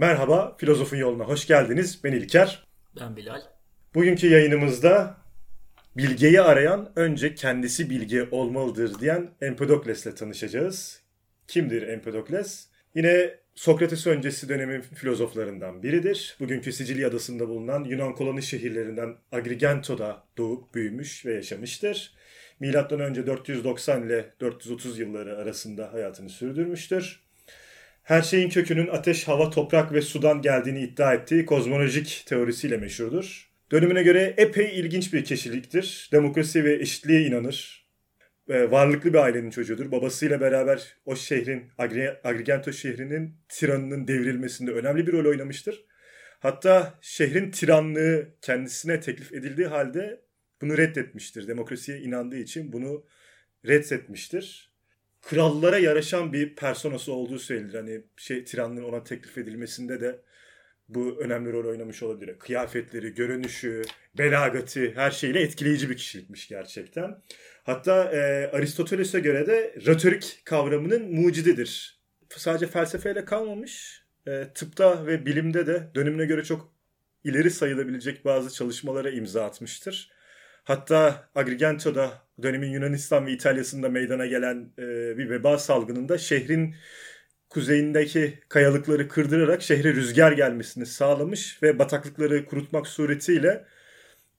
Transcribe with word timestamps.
Merhaba, 0.00 0.56
Filozofun 0.58 0.96
Yoluna 0.96 1.24
hoş 1.24 1.46
geldiniz. 1.46 2.00
Ben 2.04 2.12
İlker. 2.12 2.66
Ben 3.00 3.16
Bilal. 3.16 3.40
Bugünkü 3.94 4.28
yayınımızda 4.28 5.16
bilgeyi 5.96 6.40
arayan 6.40 6.92
önce 6.96 7.34
kendisi 7.34 7.90
bilge 7.90 8.28
olmalıdır 8.30 9.00
diyen 9.00 9.30
Empedokles'le 9.40 10.16
tanışacağız. 10.16 11.02
Kimdir 11.48 11.82
Empedokles? 11.82 12.66
Yine 12.94 13.34
Sokrates 13.54 14.06
öncesi 14.06 14.48
dönemin 14.48 14.80
filozoflarından 14.80 15.82
biridir. 15.82 16.36
Bugünkü 16.40 16.72
Sicilya 16.72 17.08
adasında 17.08 17.48
bulunan 17.48 17.84
Yunan 17.84 18.14
koloni 18.14 18.42
şehirlerinden 18.42 19.16
Agrigento'da 19.32 20.24
doğup 20.38 20.74
büyümüş 20.74 21.26
ve 21.26 21.34
yaşamıştır. 21.34 22.14
Milattan 22.60 23.00
önce 23.00 23.26
490 23.26 24.02
ile 24.02 24.34
430 24.40 24.98
yılları 24.98 25.38
arasında 25.38 25.92
hayatını 25.92 26.28
sürdürmüştür. 26.28 27.29
Her 28.10 28.22
şeyin 28.22 28.48
kökünün 28.48 28.86
ateş, 28.86 29.28
hava, 29.28 29.50
toprak 29.50 29.92
ve 29.92 30.02
sudan 30.02 30.42
geldiğini 30.42 30.80
iddia 30.80 31.14
ettiği 31.14 31.46
kozmolojik 31.46 32.22
teorisiyle 32.26 32.76
meşhurdur. 32.76 33.50
Dönemine 33.72 34.02
göre 34.02 34.34
epey 34.36 34.80
ilginç 34.80 35.12
bir 35.12 35.24
kişiliktir. 35.24 36.08
Demokrasi 36.12 36.64
ve 36.64 36.74
eşitliğe 36.74 37.26
inanır. 37.26 37.86
Varlıklı 38.48 39.12
bir 39.12 39.18
ailenin 39.18 39.50
çocuğudur. 39.50 39.92
Babasıyla 39.92 40.40
beraber 40.40 40.96
o 41.04 41.16
şehrin, 41.16 41.64
Agrigento 42.24 42.72
şehrinin 42.72 43.34
tiranının 43.48 44.08
devrilmesinde 44.08 44.70
önemli 44.70 45.06
bir 45.06 45.12
rol 45.12 45.30
oynamıştır. 45.30 45.84
Hatta 46.40 46.98
şehrin 47.00 47.50
tiranlığı 47.50 48.28
kendisine 48.42 49.00
teklif 49.00 49.32
edildiği 49.32 49.66
halde 49.66 50.20
bunu 50.60 50.78
reddetmiştir. 50.78 51.48
Demokrasiye 51.48 51.98
inandığı 51.98 52.38
için 52.38 52.72
bunu 52.72 53.06
reddetmiştir. 53.66 54.69
Krallara 55.22 55.78
yaraşan 55.78 56.32
bir 56.32 56.54
personası 56.56 57.12
olduğu 57.12 57.38
söylenir. 57.38 57.74
Hani 57.74 58.02
şey 58.16 58.44
tiranlığın 58.44 58.82
ona 58.82 59.04
teklif 59.04 59.38
edilmesinde 59.38 60.00
de 60.00 60.20
bu 60.88 61.20
önemli 61.20 61.52
rol 61.52 61.68
oynamış 61.68 62.02
olabilir. 62.02 62.38
Kıyafetleri, 62.38 63.14
görünüşü, 63.14 63.82
belagatı 64.18 64.92
her 64.94 65.10
şeyle 65.10 65.40
etkileyici 65.40 65.90
bir 65.90 65.96
kişilikmiş 65.96 66.48
gerçekten. 66.48 67.22
Hatta 67.62 68.04
e, 68.12 68.50
Aristoteles'e 68.52 69.20
göre 69.20 69.46
de 69.46 69.74
retorik 69.86 70.42
kavramının 70.44 71.12
mucididir. 71.14 72.00
Sadece 72.36 72.66
felsefeyle 72.66 73.24
kalmamış, 73.24 74.04
e, 74.26 74.48
tıpta 74.54 75.06
ve 75.06 75.26
bilimde 75.26 75.66
de 75.66 75.90
dönemine 75.94 76.24
göre 76.24 76.44
çok 76.44 76.72
ileri 77.24 77.50
sayılabilecek 77.50 78.24
bazı 78.24 78.54
çalışmalara 78.54 79.10
imza 79.10 79.44
atmıştır. 79.44 80.10
Hatta 80.64 81.30
Agrigento'da 81.34 82.22
dönemin 82.42 82.70
Yunanistan 82.70 83.26
ve 83.26 83.32
İtalya'sında 83.32 83.88
meydana 83.88 84.26
gelen 84.26 84.72
e, 84.78 85.18
bir 85.18 85.30
veba 85.30 85.58
salgınında 85.58 86.18
şehrin 86.18 86.74
kuzeyindeki 87.48 88.38
kayalıkları 88.48 89.08
kırdırarak 89.08 89.62
şehre 89.62 89.94
rüzgar 89.94 90.32
gelmesini 90.32 90.86
sağlamış 90.86 91.62
ve 91.62 91.78
bataklıkları 91.78 92.46
kurutmak 92.46 92.86
suretiyle 92.86 93.64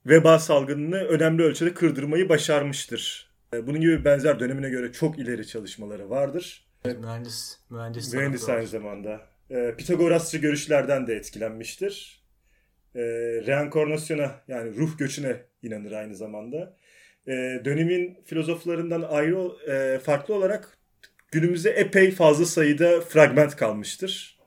veba 0.06 0.38
salgınını 0.38 0.96
önemli 0.96 1.42
ölçüde 1.42 1.74
kırdırmayı 1.74 2.28
başarmıştır. 2.28 3.30
E, 3.54 3.66
bunun 3.66 3.80
gibi 3.80 4.04
benzer 4.04 4.40
dönemine 4.40 4.70
göre 4.70 4.92
çok 4.92 5.18
ileri 5.18 5.46
çalışmaları 5.46 6.10
vardır. 6.10 6.66
Mühendis, 6.84 7.58
mühendis, 7.70 8.14
mühendis 8.14 8.48
aynı 8.48 8.66
zamanda. 8.66 9.20
E, 9.50 9.74
Pitagorasçı 9.78 10.38
görüşlerden 10.38 11.06
de 11.06 11.14
etkilenmiştir. 11.14 12.22
E, 12.94 13.00
reenkarnasyona 13.46 14.30
yani 14.48 14.76
ruh 14.76 14.98
göçüne 14.98 15.36
inanır 15.62 15.92
aynı 15.92 16.14
zamanda. 16.14 16.76
Dönemin 17.64 18.18
filozoflarından 18.24 19.02
ayrı 19.02 19.98
farklı 19.98 20.34
olarak 20.34 20.78
günümüze 21.32 21.70
epey 21.70 22.10
fazla 22.10 22.46
sayıda 22.46 23.00
fragment 23.00 23.56
kalmıştır. 23.56 24.38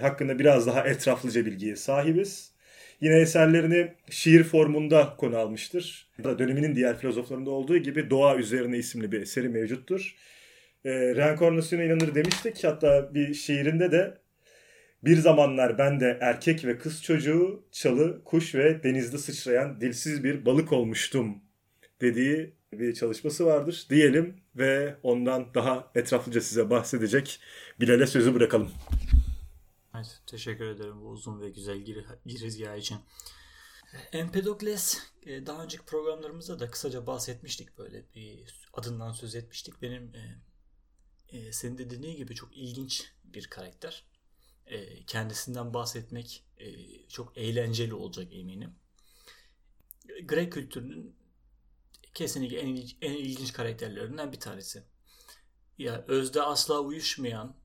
Hakkında 0.00 0.38
biraz 0.38 0.66
daha 0.66 0.88
etraflıca 0.88 1.46
bilgiye 1.46 1.76
sahibiz. 1.76 2.52
Yine 3.00 3.20
eserlerini 3.20 3.92
şiir 4.10 4.44
formunda 4.44 5.14
konu 5.18 5.36
almıştır. 5.36 6.08
Döneminin 6.24 6.74
diğer 6.74 6.98
filozoflarında 6.98 7.50
olduğu 7.50 7.78
gibi 7.78 8.10
Doğa 8.10 8.36
Üzerine 8.36 8.78
isimli 8.78 9.12
bir 9.12 9.20
eseri 9.20 9.48
mevcuttur. 9.48 10.16
E, 10.84 10.90
reenkarnasyona 10.90 11.82
inanır 11.82 12.14
demiştik. 12.14 12.64
Hatta 12.64 13.14
bir 13.14 13.34
şiirinde 13.34 13.92
de 13.92 14.18
bir 15.04 15.16
zamanlar 15.16 15.78
ben 15.78 16.00
de 16.00 16.18
erkek 16.20 16.64
ve 16.64 16.78
kız 16.78 17.02
çocuğu, 17.02 17.64
çalı, 17.72 18.24
kuş 18.24 18.54
ve 18.54 18.82
denizde 18.82 19.18
sıçrayan 19.18 19.80
dilsiz 19.80 20.24
bir 20.24 20.46
balık 20.46 20.72
olmuştum 20.72 21.42
dediği 22.00 22.54
bir 22.72 22.94
çalışması 22.94 23.46
vardır 23.46 23.86
diyelim 23.90 24.40
ve 24.56 24.96
ondan 25.02 25.54
daha 25.54 25.90
etraflıca 25.94 26.40
size 26.40 26.70
bahsedecek 26.70 27.40
Bilal'e 27.80 28.06
sözü 28.06 28.34
bırakalım. 28.34 28.70
Evet, 29.94 30.20
teşekkür 30.26 30.64
ederim 30.64 31.00
bu 31.00 31.08
uzun 31.08 31.40
ve 31.40 31.50
güzel 31.50 31.78
gir 31.78 32.04
girizgah 32.26 32.76
için. 32.76 32.98
Empedokles 34.12 34.98
e, 35.26 35.46
daha 35.46 35.64
önceki 35.64 35.84
programlarımızda 35.84 36.60
da 36.60 36.70
kısaca 36.70 37.06
bahsetmiştik 37.06 37.78
böyle 37.78 38.04
bir 38.14 38.54
adından 38.72 39.12
söz 39.12 39.34
etmiştik. 39.34 39.82
Benim 39.82 40.14
e, 40.14 40.40
e, 41.28 41.52
senin 41.52 41.78
de 41.78 41.90
dediğin 41.90 42.16
gibi 42.16 42.34
çok 42.34 42.56
ilginç 42.56 43.12
bir 43.24 43.46
karakter. 43.46 44.04
E, 44.66 45.04
kendisinden 45.04 45.74
bahsetmek 45.74 46.44
e, 46.58 46.68
çok 47.08 47.38
eğlenceli 47.38 47.94
olacak 47.94 48.26
eminim. 48.32 48.74
Grek 50.24 50.52
kültürünün 50.52 51.17
kesinlikle 52.14 52.58
en, 52.60 52.76
en 53.02 53.12
ilginç 53.12 53.52
karakterlerinden 53.52 54.32
bir 54.32 54.40
tanesi. 54.40 54.82
Ya 55.78 56.04
özde 56.08 56.42
asla 56.42 56.80
uyuşmayan, 56.80 57.56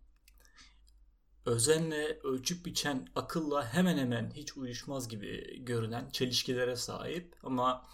özenle 1.46 2.20
ölçüp 2.24 2.66
biçen 2.66 3.08
akılla 3.16 3.74
hemen 3.74 3.98
hemen 3.98 4.32
hiç 4.36 4.58
uyuşmaz 4.58 5.08
gibi 5.08 5.59
görünen 5.66 6.09
çelişkilere 6.09 6.76
sahip 6.76 7.36
ama 7.44 7.90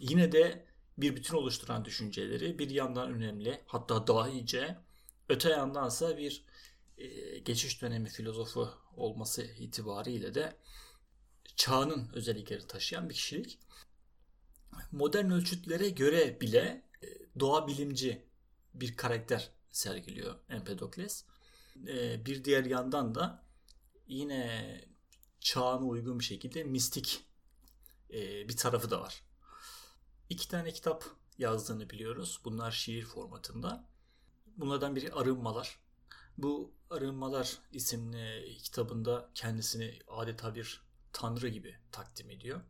yine 0.00 0.32
de 0.32 0.66
bir 0.98 1.16
bütün 1.16 1.36
oluşturan 1.36 1.84
düşünceleri 1.84 2.58
bir 2.58 2.70
yandan 2.70 3.12
önemli 3.12 3.60
hatta 3.66 4.06
dahice 4.06 4.78
öte 5.28 5.50
yandansa 5.50 6.16
bir 6.16 6.44
e, 6.98 7.38
geçiş 7.38 7.82
dönemi 7.82 8.08
filozofu 8.08 8.70
olması 8.96 9.42
itibariyle 9.42 10.34
de 10.34 10.56
çağının 11.56 12.10
özellikleri 12.14 12.66
taşıyan 12.66 13.08
bir 13.08 13.14
kişilik. 13.14 13.58
Modern 14.92 15.30
ölçütlere 15.30 15.90
göre 15.90 16.40
bile 16.40 16.84
e, 17.02 17.06
doğa 17.40 17.66
bilimci 17.66 18.26
bir 18.74 18.96
karakter 18.96 19.50
sergiliyor 19.70 20.34
Empedokles. 20.48 21.24
E, 21.86 22.26
bir 22.26 22.44
diğer 22.44 22.64
yandan 22.64 23.14
da 23.14 23.44
yine 24.06 24.80
çağına 25.40 25.84
uygun 25.84 26.18
bir 26.18 26.24
şekilde 26.24 26.64
mistik 26.64 27.26
e, 28.10 28.48
bir 28.48 28.56
tarafı 28.56 28.90
da 28.90 29.00
var. 29.00 29.22
İki 30.28 30.48
tane 30.48 30.72
kitap 30.72 31.04
yazdığını 31.38 31.90
biliyoruz. 31.90 32.40
Bunlar 32.44 32.70
şiir 32.70 33.04
formatında. 33.04 33.88
Bunlardan 34.56 34.96
biri 34.96 35.12
Arınmalar. 35.12 35.78
Bu 36.38 36.74
Arınmalar 36.90 37.58
isimli 37.72 38.58
kitabında 38.58 39.30
kendisini 39.34 39.98
adeta 40.08 40.54
bir 40.54 40.82
tanrı 41.12 41.48
gibi 41.48 41.76
takdim 41.92 42.30
ediyor. 42.30 42.60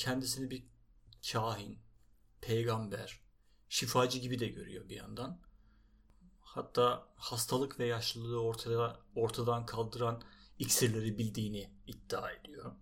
Kendisini 0.00 0.50
bir 0.50 0.64
kahin, 1.32 1.78
peygamber, 2.40 3.20
şifacı 3.68 4.18
gibi 4.18 4.38
de 4.38 4.48
görüyor 4.48 4.88
bir 4.88 4.96
yandan. 4.96 5.40
Hatta 6.40 7.08
hastalık 7.16 7.78
ve 7.78 7.86
yaşlılığı 7.86 8.42
ortada, 8.42 9.00
ortadan 9.14 9.66
kaldıran 9.66 10.22
iksirleri 10.58 11.18
bildiğini 11.18 11.70
iddia 11.86 12.30
ediyor. 12.30 12.72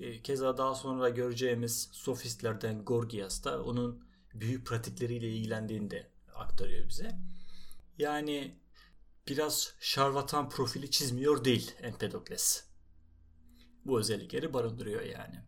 E, 0.00 0.22
keza 0.22 0.58
daha 0.58 0.74
sonra 0.74 1.08
göreceğimiz 1.08 1.88
sofistlerden 1.92 2.84
Gorgias 2.84 3.44
da 3.44 3.62
onun 3.62 4.04
büyük 4.34 4.66
pratikleriyle 4.66 5.28
ilgilendiğini 5.28 5.90
de 5.90 6.10
aktarıyor 6.34 6.88
bize. 6.88 7.18
Yani 7.98 8.60
biraz 9.28 9.74
şarlatan 9.80 10.48
profili 10.48 10.90
çizmiyor 10.90 11.44
değil 11.44 11.74
Empedokles. 11.80 12.64
Bu 13.84 13.98
özellikleri 13.98 14.54
barındırıyor 14.54 15.02
yani. 15.02 15.46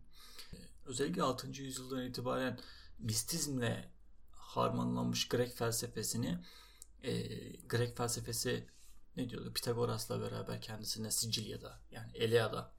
Özellikle 0.89 1.23
6. 1.23 1.47
yüzyıldan 1.47 2.05
itibaren 2.05 2.59
mistizmle 2.99 3.91
harmanlanmış 4.31 5.27
Grek 5.27 5.57
felsefesini 5.57 6.39
e, 7.03 7.13
Grek 7.57 7.97
felsefesi 7.97 8.67
ne 9.15 9.29
diyordu? 9.29 9.53
Pitagoras'la 9.53 10.21
beraber 10.21 10.61
kendisine 10.61 11.11
Sicilya'da 11.11 11.81
yani 11.91 12.11
Elea'da 12.13 12.73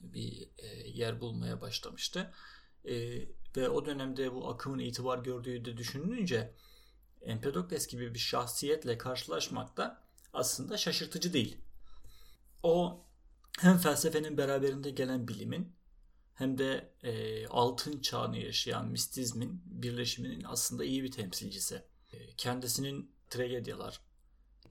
bir 0.00 0.50
e, 0.58 0.66
yer 0.88 1.20
bulmaya 1.20 1.60
başlamıştı. 1.60 2.32
E, 2.84 2.94
ve 3.56 3.68
o 3.68 3.86
dönemde 3.86 4.34
bu 4.34 4.48
akımın 4.48 4.78
itibar 4.78 5.18
gördüğü 5.18 5.64
de 5.64 5.76
düşünülünce 5.76 6.54
Empedokles 7.20 7.86
gibi 7.86 8.14
bir 8.14 8.18
şahsiyetle 8.18 8.98
karşılaşmak 8.98 9.76
da 9.76 10.02
aslında 10.32 10.76
şaşırtıcı 10.76 11.32
değil. 11.32 11.58
O 12.62 13.04
hem 13.60 13.78
felsefenin 13.78 14.38
beraberinde 14.38 14.90
gelen 14.90 15.28
bilimin 15.28 15.75
hem 16.36 16.58
de 16.58 16.92
e, 17.02 17.46
altın 17.46 18.00
çağını 18.00 18.38
yaşayan 18.38 18.88
mistizmin 18.88 19.62
birleşiminin 19.66 20.44
aslında 20.44 20.84
iyi 20.84 21.02
bir 21.02 21.10
temsilcisi. 21.10 21.82
E, 22.12 22.26
kendisinin 22.36 23.10
tragedyalar, 23.30 24.00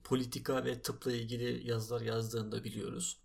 politika 0.04 0.64
ve 0.64 0.82
tıpla 0.82 1.12
ilgili 1.12 1.68
yazılar 1.68 2.00
yazdığını 2.00 2.52
da 2.52 2.64
biliyoruz. 2.64 3.20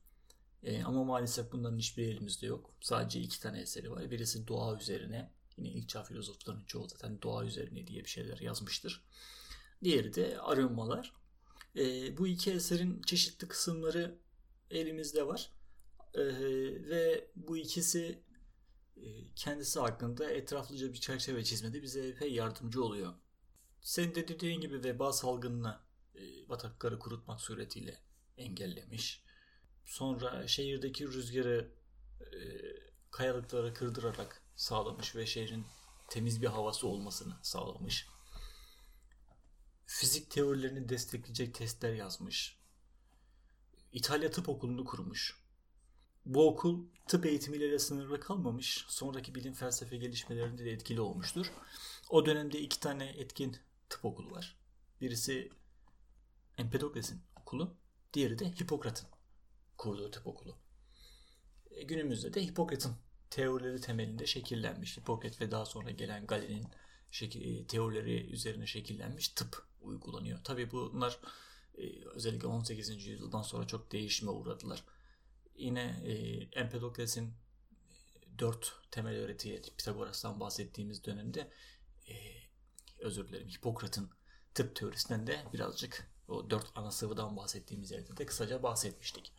E, 0.64 0.84
ama 0.84 1.04
maalesef 1.04 1.52
bunların 1.52 1.78
hiçbir 1.78 2.08
elimizde 2.08 2.46
yok. 2.46 2.74
Sadece 2.82 3.20
iki 3.20 3.40
tane 3.40 3.62
eseri 3.62 3.92
var. 3.92 4.12
Birisi 4.12 4.48
doğa 4.48 4.78
üzerine. 4.78 5.32
Yine 5.58 5.70
ilk 5.70 5.90
çağ 5.90 6.04
filozofların 6.04 6.64
çoğu 6.64 6.90
zaten 6.90 7.22
doğa 7.22 7.46
üzerine 7.46 7.88
diye 7.88 8.04
bir 8.04 8.10
şeyler 8.10 8.38
yazmıştır. 8.38 9.04
Diğeri 9.84 10.14
de 10.14 10.40
arınmalar. 10.40 11.14
E, 11.76 12.18
bu 12.18 12.28
iki 12.28 12.52
eserin 12.52 13.02
çeşitli 13.02 13.48
kısımları 13.48 14.18
elimizde 14.72 15.28
var. 15.28 15.52
E, 16.14 16.22
ve 16.90 17.28
bu 17.36 17.58
ikisi 17.58 18.20
kendisi 19.36 19.80
hakkında 19.80 20.31
etraflıca 20.31 20.94
bir 20.94 21.00
çerçeve 21.00 21.44
çizmede 21.44 21.81
bize 21.81 22.07
epey 22.07 22.33
yardımcı 22.33 22.83
oluyor. 22.83 23.13
Senin 23.81 24.15
de 24.15 24.27
dediğin 24.27 24.62
gibi 24.62 24.83
veba 24.83 25.13
salgınını 25.13 25.80
e, 26.15 26.50
batakları 26.50 27.00
kurutmak 27.00 27.42
suretiyle 27.42 28.00
engellemiş. 28.38 29.24
Sonra 29.86 30.48
şehirdeki 30.48 31.07
rüzgarı 31.07 31.71
e, 32.21 32.27
kayalıkları 33.12 33.74
kırdırarak 33.74 34.42
sağlamış 34.56 35.15
ve 35.15 35.25
şehrin 35.25 35.65
temiz 36.09 36.42
bir 36.42 36.48
havası 36.48 36.88
olmasını 36.88 37.33
sağlamış. 37.42 38.07
Fizik 39.86 40.31
teorilerini 40.31 40.89
destekleyecek 40.89 41.53
testler 41.56 41.94
yazmış. 41.94 42.57
İtalya 43.94 44.31
Tıp 44.31 44.50
Okulu'nu 44.50 44.86
kurmuş. 44.86 45.41
Bu 46.26 46.48
okul 46.50 46.86
tıp 47.08 47.26
eğitimiyle 47.26 47.80
sınırlı 47.80 48.20
kalmamış. 48.20 48.86
Sonraki 48.88 49.36
bilim 49.36 49.54
felsefe 49.54 49.98
gelişmelerinde 49.98 50.66
de 50.66 50.72
etkili 50.72 51.02
olmuştur. 51.02 51.52
O 52.10 52.26
dönemde 52.26 52.60
iki 52.60 52.80
tane 52.80 53.06
etkin 53.06 53.58
tıp 53.90 54.06
okulu 54.06 54.32
var. 54.32 54.58
Birisi 55.02 55.50
Empedokles'in 56.58 57.22
okulu, 57.42 57.76
diğeri 58.14 58.40
de 58.40 58.52
Hipokrat'ın 58.52 59.08
kurduğu 59.78 60.12
tıp 60.12 60.28
okulu. 60.28 60.58
E, 61.72 61.84
günümüzde 61.84 62.34
de 62.34 62.44
Hipokrat'ın 62.44 62.96
teorileri 63.30 63.82
temelinde 63.82 64.26
şekillenmiş. 64.26 64.98
Hipokrat 64.98 65.42
ve 65.42 65.52
daha 65.52 65.66
sonra 65.66 65.92
gelen 65.92 66.26
Galen'in 66.26 66.68
e, 67.22 67.68
teorileri 67.68 68.32
üzerine 68.32 68.68
şekillenmiş 68.68 69.30
tıp 69.30 69.64
uygulanıyor. 69.82 70.40
Tabii 70.44 70.72
bunlar 70.72 71.20
e, 71.78 72.06
özellikle 72.06 72.48
18. 72.48 72.90
yüzyıldan 72.90 73.42
sonra 73.42 73.68
çok 73.68 73.92
değişime 73.92 74.32
uğradılar. 74.32 74.84
Yine 75.56 76.01
e, 76.06 76.13
Empedokles'in 76.59 77.27
e, 77.27 78.39
dört 78.39 78.74
temel 78.92 79.15
öğretiye 79.15 79.62
Pitagoras'tan 79.62 80.39
bahsettiğimiz 80.39 81.06
dönemde 81.06 81.51
e, 82.09 82.13
özür 83.00 83.27
dilerim 83.27 83.50
Hipokrat'ın 83.50 84.09
tıp 84.53 84.75
teorisinden 84.75 85.27
de 85.27 85.44
birazcık 85.53 86.12
o 86.27 86.50
dört 86.50 86.68
ana 86.75 86.92
sıvıdan 86.92 87.38
bahsettiğimiz 87.38 87.92
yerde 87.92 88.18
de 88.18 88.25
kısaca 88.25 88.63
bahsetmiştik. 88.63 89.33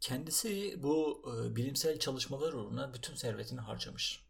Kendisi 0.00 0.82
bu 0.82 1.24
e, 1.26 1.56
bilimsel 1.56 1.98
çalışmalar 1.98 2.52
uğruna 2.52 2.94
bütün 2.94 3.14
servetini 3.14 3.60
harcamış. 3.60 4.26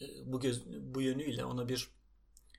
E, 0.00 0.32
bu 0.32 0.40
göz, 0.40 0.66
bu 0.66 1.02
yönüyle 1.02 1.44
ona 1.44 1.68
bir 1.68 1.88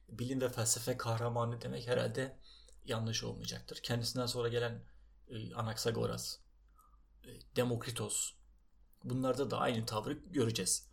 bilim 0.09 0.41
ve 0.41 0.49
felsefe 0.49 0.97
kahramanı 0.97 1.61
demek 1.61 1.87
herhalde 1.87 2.37
yanlış 2.85 3.23
olmayacaktır. 3.23 3.79
Kendisinden 3.83 4.25
sonra 4.25 4.47
gelen 4.47 4.83
e, 5.29 5.53
Anaxagoras, 5.53 6.37
e, 6.37 6.39
Demokritos 7.55 8.31
bunlarda 9.03 9.51
da 9.51 9.57
aynı 9.57 9.85
tavrı 9.85 10.13
göreceğiz. 10.13 10.87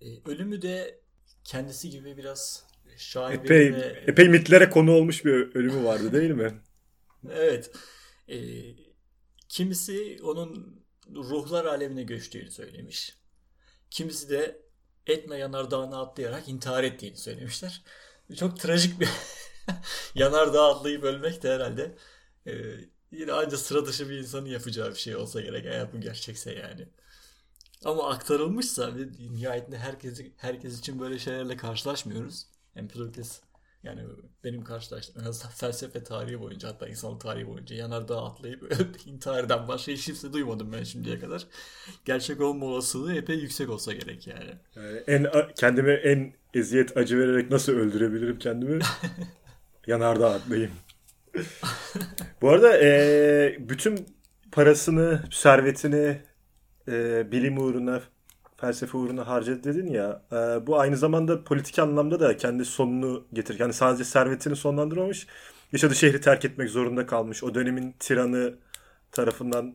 E, 0.00 0.06
ölümü 0.30 0.62
de 0.62 1.00
kendisi 1.44 1.90
gibi 1.90 2.16
biraz 2.16 2.66
şaibeli 2.96 3.44
epey, 3.44 3.74
ve... 3.74 4.04
epey 4.06 4.28
mitlere 4.28 4.70
konu 4.70 4.92
olmuş 4.92 5.24
bir 5.24 5.54
ölümü 5.54 5.84
vardı 5.84 6.12
değil 6.12 6.30
mi? 6.30 6.62
evet. 7.30 7.72
E, 8.28 8.36
kimisi 9.48 10.18
onun 10.22 10.82
ruhlar 11.14 11.64
alemine 11.64 12.02
göçtüğünü 12.02 12.50
söylemiş. 12.50 13.18
Kimisi 13.90 14.30
de 14.30 14.62
Etna 15.06 15.36
yanardağına 15.36 16.00
atlayarak 16.00 16.48
intihar 16.48 16.84
ettiğini 16.84 17.16
söylemişler. 17.16 17.82
Çok 18.36 18.60
trajik 18.60 19.00
bir 19.00 19.08
yanardağ 20.14 20.74
atlayıp 20.74 21.04
ölmek 21.04 21.42
de 21.42 21.54
herhalde 21.54 21.96
e, 22.46 22.52
yine 23.12 23.32
ancak 23.32 23.60
sıra 23.60 23.86
dışı 23.86 24.10
bir 24.10 24.18
insanın 24.18 24.46
yapacağı 24.46 24.90
bir 24.90 24.98
şey 24.98 25.16
olsa 25.16 25.40
gerek 25.40 25.66
eğer 25.66 25.92
bu 25.92 26.00
gerçekse 26.00 26.52
yani. 26.52 26.88
Ama 27.84 28.10
aktarılmışsa 28.10 28.96
ve 28.96 29.08
nihayetinde 29.32 29.78
herkes, 29.78 30.20
herkes 30.36 30.78
için 30.78 31.00
böyle 31.00 31.18
şeylerle 31.18 31.56
karşılaşmıyoruz. 31.56 32.46
Empedokles 32.76 33.40
yani 33.82 34.02
benim 34.44 34.64
karşılaştığım 34.64 35.22
en 35.22 35.26
azından 35.26 35.52
felsefe 35.52 36.02
tarihi 36.04 36.40
boyunca 36.40 36.68
hatta 36.68 36.88
insanlık 36.88 37.20
tarihi 37.20 37.46
boyunca 37.46 37.76
yanardağ 37.76 38.24
atlayıp 38.24 38.72
intihar 39.06 39.44
eden 39.44 39.68
başka 39.68 39.92
hiç 39.92 40.04
kimse 40.06 40.32
duymadım 40.32 40.72
ben 40.72 40.82
şimdiye 40.82 41.18
kadar. 41.18 41.46
Gerçek 42.04 42.40
olma 42.40 42.66
olasılığı 42.66 43.14
epey 43.14 43.36
yüksek 43.36 43.70
olsa 43.70 43.92
gerek 43.92 44.26
yani. 44.26 44.50
yani 44.76 45.02
en 45.06 45.26
kendime 45.54 45.92
en 45.92 46.34
eziyet 46.54 46.96
acı 46.96 47.18
vererek 47.18 47.50
nasıl 47.50 47.72
öldürebilirim 47.72 48.38
kendimi? 48.38 48.82
yanardağ 49.86 50.30
atlayayım. 50.30 50.70
Bu 52.42 52.50
arada 52.50 52.78
e, 52.78 53.56
bütün 53.58 54.06
parasını, 54.52 55.22
servetini 55.30 56.20
e, 56.88 57.32
bilim 57.32 57.58
uğruna, 57.58 58.02
felsefe 58.56 58.98
uğruna 58.98 59.26
harcadı 59.26 59.64
dedin 59.64 59.86
ya. 59.86 60.22
E, 60.32 60.66
bu 60.66 60.80
aynı 60.80 60.96
zamanda 60.96 61.44
politik 61.44 61.78
anlamda 61.78 62.20
da 62.20 62.36
kendi 62.36 62.64
sonunu 62.64 63.26
getirir. 63.32 63.60
Yani 63.60 63.72
sadece 63.72 64.04
servetini 64.04 64.56
sonlandırmamış. 64.56 65.26
Yaşadığı 65.72 65.94
şehri 65.94 66.20
terk 66.20 66.44
etmek 66.44 66.70
zorunda 66.70 67.06
kalmış. 67.06 67.44
O 67.44 67.54
dönemin 67.54 67.94
tiranı 67.98 68.54
tarafından 69.12 69.74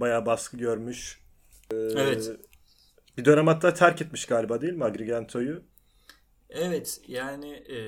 bayağı 0.00 0.26
baskı 0.26 0.56
görmüş. 0.56 1.20
E, 1.70 1.76
evet. 1.76 2.30
Bir 3.18 3.24
dönem 3.24 3.46
hatta 3.46 3.74
terk 3.74 4.02
etmiş 4.02 4.26
galiba 4.26 4.60
değil 4.60 4.72
mi 4.72 4.84
Agrigento'yu? 4.84 5.62
Evet 6.50 7.00
yani 7.08 7.50
e, 7.52 7.78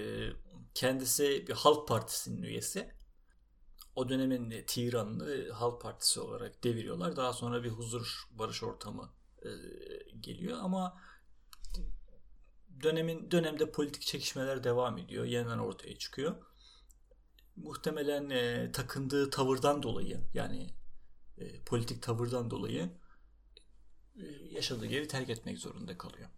kendisi 0.75 1.47
bir 1.49 1.53
Halk 1.53 1.88
Partisi'nin 1.88 2.43
üyesi. 2.43 2.94
O 3.96 4.08
dönemin 4.08 4.65
tiranını 4.67 5.53
Halk 5.53 5.82
Partisi 5.82 6.20
olarak 6.20 6.65
deviriyorlar. 6.65 7.17
Daha 7.17 7.32
sonra 7.32 7.65
bir 7.65 7.70
huzur 7.70 8.29
barış 8.31 8.63
ortamı 8.63 9.13
e, 9.43 9.51
geliyor 10.20 10.58
ama 10.63 11.01
dönemin 12.82 13.31
dönemde 13.31 13.70
politik 13.70 14.03
çekişmeler 14.03 14.65
devam 14.65 14.98
ediyor. 14.98 15.25
Yeniden 15.25 15.58
ortaya 15.58 15.98
çıkıyor. 15.98 16.37
Muhtemelen 17.56 18.31
e, 18.31 18.72
takındığı 18.72 19.31
tavırdan 19.31 19.82
dolayı 19.82 20.20
yani 20.34 20.75
e, 21.39 21.60
politik 21.65 22.03
tavırdan 22.03 22.51
dolayı 22.51 22.91
e, 24.17 24.25
yaşadığı 24.51 24.87
yeri 24.87 25.08
terk 25.08 25.31
etmek 25.31 25.58
zorunda 25.58 25.98
kalıyor. 25.98 26.29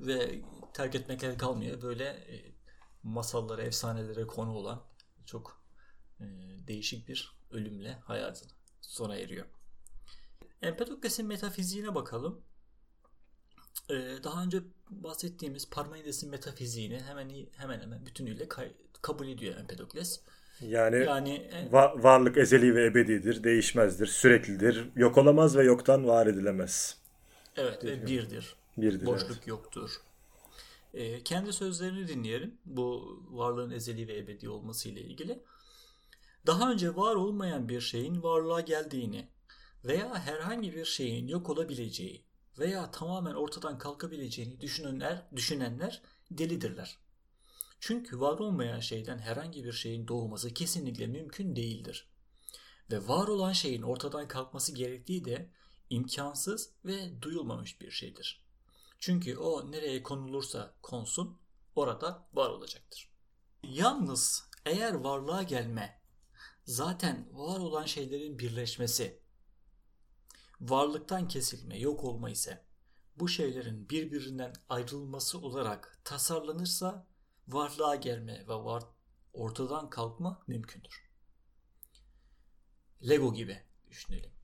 Ve 0.00 0.42
terk 0.74 0.94
etmekle 0.94 1.36
kalmıyor. 1.36 1.82
Böyle 1.82 2.04
e, 2.04 2.52
masallara, 3.02 3.62
efsanelere 3.62 4.26
konu 4.26 4.52
olan 4.52 4.82
çok 5.26 5.60
e, 6.20 6.24
değişik 6.66 7.08
bir 7.08 7.32
ölümle 7.50 7.98
hayatını 8.04 8.50
sona 8.80 9.16
eriyor. 9.16 9.46
Empedokles'in 10.62 11.26
metafiziğine 11.26 11.94
bakalım. 11.94 12.40
Ee, 13.90 13.94
daha 14.24 14.42
önce 14.42 14.60
bahsettiğimiz 14.90 15.70
Parmenides'in 15.70 16.30
metafiziğini 16.30 17.00
hemen 17.00 17.30
hemen 17.56 17.80
hemen 17.80 18.06
bütünüyle 18.06 18.48
kabul 19.02 19.28
ediyor 19.28 19.56
Empedokles. 19.56 20.20
Yani, 20.60 21.04
yani 21.04 21.48
va- 21.72 22.02
varlık 22.02 22.36
ezeli 22.36 22.74
ve 22.74 22.86
ebedidir, 22.86 23.44
değişmezdir, 23.44 24.06
süreklidir, 24.06 24.88
yok 24.96 25.18
olamaz 25.18 25.56
ve 25.56 25.64
yoktan 25.64 26.06
var 26.06 26.26
edilemez. 26.26 26.96
Evet 27.56 27.84
ve 27.84 28.06
birdir. 28.06 28.56
Birdir. 28.76 29.06
Boşluk 29.06 29.30
evet. 29.36 29.46
yoktur. 29.46 29.90
Ee, 30.94 31.24
kendi 31.24 31.52
sözlerini 31.52 32.08
dinleyelim. 32.08 32.58
Bu 32.64 33.18
varlığın 33.30 33.70
ezeli 33.70 34.08
ve 34.08 34.18
ebedi 34.18 34.48
olması 34.48 34.88
ile 34.88 35.00
ilgili. 35.00 35.42
Daha 36.46 36.72
önce 36.72 36.96
var 36.96 37.14
olmayan 37.14 37.68
bir 37.68 37.80
şeyin 37.80 38.22
varlığa 38.22 38.60
geldiğini, 38.60 39.28
veya 39.84 40.18
herhangi 40.18 40.74
bir 40.74 40.84
şeyin 40.84 41.28
yok 41.28 41.50
olabileceği 41.50 42.24
veya 42.58 42.90
tamamen 42.90 43.34
ortadan 43.34 43.78
kalkabileceğini 43.78 44.60
düşünenler, 44.60 45.26
düşünenler 45.36 46.02
delidirler. 46.30 46.98
Çünkü 47.80 48.20
var 48.20 48.38
olmayan 48.38 48.80
şeyden 48.80 49.18
herhangi 49.18 49.64
bir 49.64 49.72
şeyin 49.72 50.08
doğması 50.08 50.54
kesinlikle 50.54 51.06
mümkün 51.06 51.56
değildir. 51.56 52.08
Ve 52.90 53.08
var 53.08 53.28
olan 53.28 53.52
şeyin 53.52 53.82
ortadan 53.82 54.28
kalkması 54.28 54.74
gerektiği 54.74 55.24
de 55.24 55.50
imkansız 55.90 56.70
ve 56.84 57.22
duyulmamış 57.22 57.80
bir 57.80 57.90
şeydir. 57.90 58.41
Çünkü 59.02 59.36
o 59.36 59.72
nereye 59.72 60.02
konulursa 60.02 60.74
konsun 60.82 61.40
orada 61.76 62.28
var 62.32 62.50
olacaktır. 62.50 63.12
Yalnız 63.62 64.50
eğer 64.66 64.94
varlığa 64.94 65.42
gelme 65.42 66.02
zaten 66.64 67.28
var 67.32 67.60
olan 67.60 67.84
şeylerin 67.84 68.38
birleşmesi 68.38 69.22
varlıktan 70.60 71.28
kesilme, 71.28 71.78
yok 71.78 72.04
olma 72.04 72.30
ise 72.30 72.66
bu 73.16 73.28
şeylerin 73.28 73.88
birbirinden 73.88 74.52
ayrılması 74.68 75.38
olarak 75.38 76.00
tasarlanırsa 76.04 77.06
varlığa 77.48 77.94
gelme 77.94 78.48
ve 78.48 78.54
var, 78.54 78.84
ortadan 79.32 79.90
kalkma 79.90 80.42
mümkündür. 80.46 81.10
Lego 83.08 83.34
gibi 83.34 83.62
düşünelim. 83.90 84.41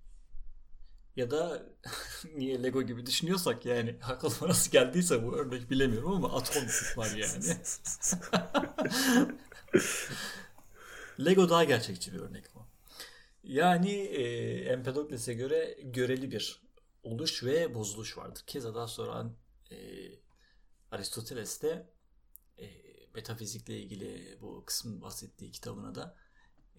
Ya 1.19 1.31
da 1.31 1.67
niye 2.37 2.63
Lego 2.63 2.83
gibi 2.83 3.07
düşünüyorsak 3.07 3.67
yani 3.67 3.97
aklıma 4.03 4.49
nasıl 4.49 4.71
geldiyse 4.71 5.27
bu 5.27 5.37
örnek 5.37 5.71
bilemiyorum 5.71 6.13
ama 6.13 6.37
atom 6.37 6.65
var 6.97 7.11
yani. 7.17 7.57
Lego 11.25 11.49
daha 11.49 11.65
gerçekçi 11.65 12.13
bir 12.13 12.19
örnek 12.19 12.55
bu. 12.55 12.67
Yani 13.43 13.91
e, 13.91 14.25
Empedokles'e 14.65 15.35
göre 15.35 15.79
göreli 15.83 16.31
bir 16.31 16.63
oluş 17.03 17.45
ve 17.45 17.75
bozuluş 17.75 18.19
vardır. 18.19 18.43
Keza 18.47 18.75
daha 18.75 18.89
sonra 18.89 19.31
e, 19.71 19.77
Aristoteles 20.91 21.63
de 21.63 21.87
e, 22.59 22.67
metafizikle 23.15 23.79
ilgili 23.79 24.39
bu 24.41 24.65
kısmın 24.65 25.03
bahsettiği 25.03 25.51
kitabına 25.51 25.95
da 25.95 26.17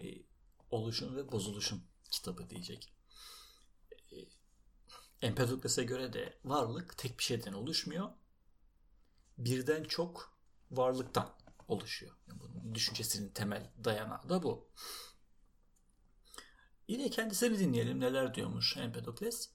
e, 0.00 0.04
oluşum 0.70 1.16
ve 1.16 1.32
bozuluşum 1.32 1.82
kitabı 2.10 2.50
diyecek. 2.50 2.99
E, 5.22 5.26
Empedokles'e 5.26 5.84
göre 5.84 6.12
de 6.12 6.38
varlık 6.44 6.98
tek 6.98 7.18
bir 7.18 7.24
şeyden 7.24 7.52
oluşmuyor. 7.52 8.10
Birden 9.38 9.84
çok 9.84 10.32
varlıktan 10.70 11.30
oluşuyor. 11.68 12.12
Yani 12.28 12.40
bunun 12.40 12.74
düşüncesinin 12.74 13.28
temel 13.28 13.70
dayanağı 13.84 14.28
da 14.28 14.42
bu. 14.42 14.68
Yine 16.88 17.10
kendisini 17.10 17.58
dinleyelim 17.58 18.00
neler 18.00 18.34
diyormuş 18.34 18.76
Empedokles. 18.76 19.50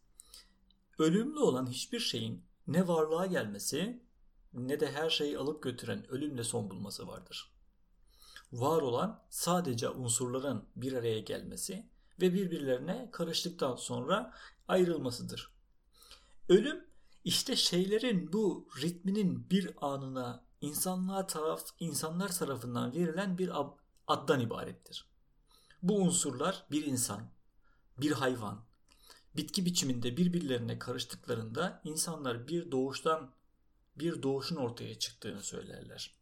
Ölümlü 1.00 1.40
olan 1.40 1.70
hiçbir 1.70 2.00
şeyin 2.00 2.46
ne 2.68 2.88
varlığa 2.88 3.26
gelmesi 3.26 4.04
ne 4.54 4.80
de 4.80 4.92
her 4.92 5.10
şeyi 5.10 5.38
alıp 5.38 5.64
götüren 5.64 6.12
ölümle 6.12 6.44
son 6.44 6.70
bulması 6.70 7.08
vardır. 7.08 7.52
Var 8.52 8.82
olan 8.82 9.24
sadece 9.30 9.90
unsurların 9.90 10.66
bir 10.76 10.94
araya 10.94 11.20
gelmesi 11.20 11.90
ve 12.22 12.34
birbirlerine 12.34 13.10
karıştıktan 13.12 13.76
sonra 13.76 14.34
ayrılmasıdır. 14.68 15.55
Ölüm 16.50 16.86
işte 17.24 17.56
şeylerin 17.56 18.34
bu 18.34 18.68
ritminin 18.82 19.50
bir 19.50 19.70
anına 19.82 20.46
insanlığa 20.62 21.28
taraf 21.28 21.64
insanlar 21.80 22.38
tarafından 22.38 22.94
verilen 22.94 23.38
bir 23.38 23.52
addan 24.08 24.40
ibarettir. 24.40 25.06
Bu 25.82 25.98
unsurlar 25.98 26.66
bir 26.72 26.86
insan, 26.86 27.32
bir 27.98 28.12
hayvan, 28.12 28.66
bitki 29.36 29.66
biçiminde 29.66 30.18
birbirlerine 30.18 30.80
karıştıklarında 30.80 31.82
insanlar 31.84 32.48
bir 32.48 32.72
doğuştan 32.72 33.34
bir 33.96 34.24
doğuşun 34.24 34.56
ortaya 34.56 35.00
çıktığını 35.00 35.44
söylerler. 35.44 36.16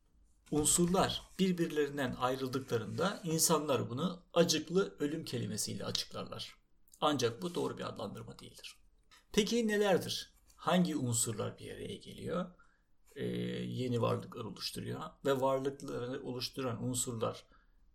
Unsurlar 0.52 1.22
birbirlerinden 1.40 2.16
ayrıldıklarında 2.20 3.22
insanlar 3.24 3.90
bunu 3.90 4.24
acıklı 4.34 4.96
ölüm 5.00 5.26
kelimesiyle 5.26 5.86
açıklarlar. 5.86 6.58
Ancak 7.02 7.42
bu 7.42 7.56
doğru 7.56 7.78
bir 7.78 7.90
adlandırma 7.90 8.40
değildir. 8.40 8.83
Peki 9.34 9.68
nelerdir? 9.68 10.34
Hangi 10.56 10.96
unsurlar 10.96 11.60
bir 11.60 11.72
araya 11.72 11.96
geliyor? 11.96 12.52
Ee, 13.16 13.26
yeni 13.26 14.02
varlıklar 14.02 14.46
oluşturuyor 14.46 15.02
ve 15.26 15.42
varlıkları 15.42 16.24
oluşturan 16.24 16.84
unsurlar 16.84 17.46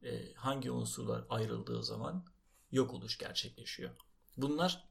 e, 0.02 0.32
hangi 0.34 0.70
unsurlar 0.70 1.24
ayrıldığı 1.30 1.82
zaman 1.82 2.26
yok 2.72 2.94
oluş 2.94 3.18
gerçekleşiyor. 3.18 3.90
Bunlar 4.36 4.88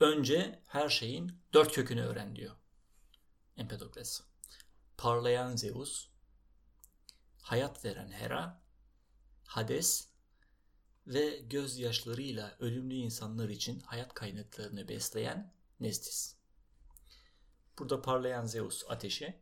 önce 0.00 0.62
her 0.66 0.88
şeyin 0.88 1.32
dört 1.52 1.72
kökünü 1.72 2.02
öğren 2.02 2.36
diyor 2.36 2.56
Empedokles. 3.56 4.22
Parlayan 4.96 5.56
Zeus, 5.56 6.08
hayat 7.42 7.84
veren 7.84 8.10
Hera, 8.10 8.62
Hades 9.44 10.08
ve 11.06 11.38
gözyaşlarıyla 11.50 12.56
ölümlü 12.60 12.94
insanlar 12.94 13.48
için 13.48 13.80
hayat 13.80 14.14
kaynaklarını 14.14 14.88
besleyen 14.88 15.52
Nestis. 15.80 16.36
Burada 17.78 18.02
parlayan 18.02 18.46
Zeus 18.46 18.84
ateşi, 18.88 19.34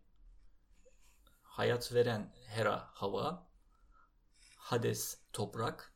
hayat 1.42 1.94
veren 1.94 2.32
Hera 2.46 2.88
hava, 2.92 3.46
Hades 4.56 5.18
toprak 5.32 5.92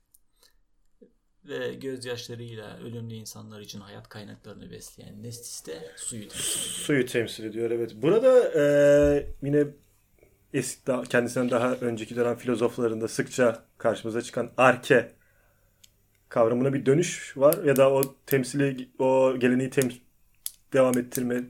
ve 1.44 1.75
gözyaşlarıyla 1.75 2.78
ölümlü 2.78 3.14
insanlar 3.14 3.60
için 3.60 3.80
hayat 3.80 4.08
kaynaklarını 4.08 4.70
besleyen 4.70 5.22
Nestis 5.22 5.66
de 5.66 5.92
suyu 5.96 6.28
temsil 6.28 6.60
ediyor. 6.60 6.75
Suyu 6.75 7.06
temsil 7.06 7.44
ediyor 7.44 7.70
evet. 7.70 7.92
Burada 7.94 8.52
e, 8.56 9.34
yine 9.42 9.66
eski 10.52 10.92
kendisinden 11.08 11.50
daha 11.50 11.75
önceki 11.75 12.16
dönem 12.16 12.37
filozoflarında 12.37 13.08
sıkça 13.08 13.64
karşımıza 13.78 14.22
çıkan 14.22 14.52
arke 14.56 15.17
kavramına 16.28 16.75
bir 16.75 16.87
dönüş 16.87 17.37
var 17.37 17.64
ya 17.64 17.76
da 17.76 17.92
o 17.92 18.14
temsili 18.26 18.88
o 18.99 19.38
geleneği 19.38 19.70
tem 19.70 19.92
devam 20.73 20.99
ettirme 20.99 21.44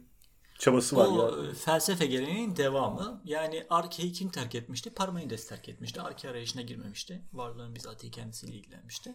çabası 0.59 0.97
var 0.97 1.07
o 1.07 1.43
ya. 1.43 1.55
felsefe 1.55 2.07
geleneğinin 2.07 2.57
devamı. 2.57 3.23
Yani 3.25 3.67
Arke'yi 3.71 4.13
kim 4.13 4.29
terk 4.29 4.55
etmişti? 4.55 4.91
Parmenides 4.91 5.49
terk 5.49 5.69
etmişti. 5.69 6.01
Arke 6.01 6.29
arayışına 6.29 6.63
girmemişti. 6.63 7.23
Varlığın 7.33 7.75
bizatihi 7.75 8.11
kendisiyle 8.11 8.55
ilgilenmişti. 8.55 9.15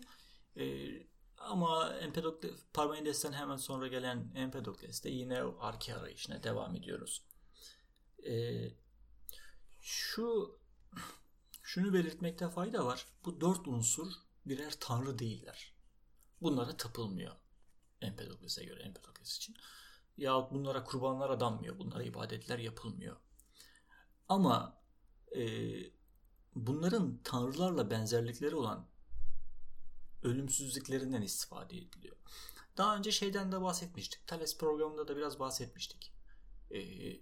Ee, 0.58 0.64
ama 1.38 1.94
Empedokles, 1.94 2.52
Parmenides'ten 2.74 3.34
hemen 3.34 3.58
sonra 3.58 3.88
gelen 3.88 4.32
Empedokles'te 4.36 5.10
yine 5.10 5.44
o 5.44 5.58
Arke 5.60 5.96
arayışına 5.96 6.44
devam 6.44 6.76
ediyoruz. 6.76 7.26
Ee, 8.28 8.72
şu 9.82 10.60
şunu 11.64 11.94
belirtmekte 11.94 12.50
fayda 12.50 12.86
var. 12.86 13.06
Bu 13.26 13.42
dört 13.42 13.68
unsur 13.68 14.12
birer 14.46 14.74
tanrı 14.80 15.20
değiller. 15.20 15.76
Bunlara 16.42 16.78
tapılmıyor. 16.78 17.36
Empedokles'e 18.02 18.66
göre 18.66 18.84
Empedokles 18.84 19.38
için 19.38 19.56
yahut 20.18 20.52
bunlara 20.52 20.84
kurbanlar 20.84 21.30
adanmıyor, 21.30 21.80
bunlara 21.80 22.04
ibadetler 22.04 22.60
yapılmıyor. 22.60 23.18
Ama 24.30 24.82
e, 25.36 25.74
bunların 26.56 27.20
tanrılarla 27.24 27.90
benzerlikleri 27.90 28.56
olan 28.56 28.88
ölümsüzlüklerinden 30.24 31.22
istifade 31.22 31.78
ediliyor. 31.78 32.16
Daha 32.78 32.98
önce 32.98 33.12
şeyden 33.12 33.52
de 33.52 33.62
bahsetmiştik. 33.62 34.28
Thales 34.28 34.58
programında 34.58 35.08
da 35.08 35.18
biraz 35.18 35.40
bahsetmiştik. 35.40 36.14
Ee, 36.72 37.20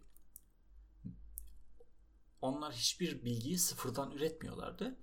onlar 2.41 2.73
hiçbir 2.73 3.25
bilgiyi 3.25 3.57
sıfırdan 3.57 4.11
üretmiyorlardı. 4.11 4.97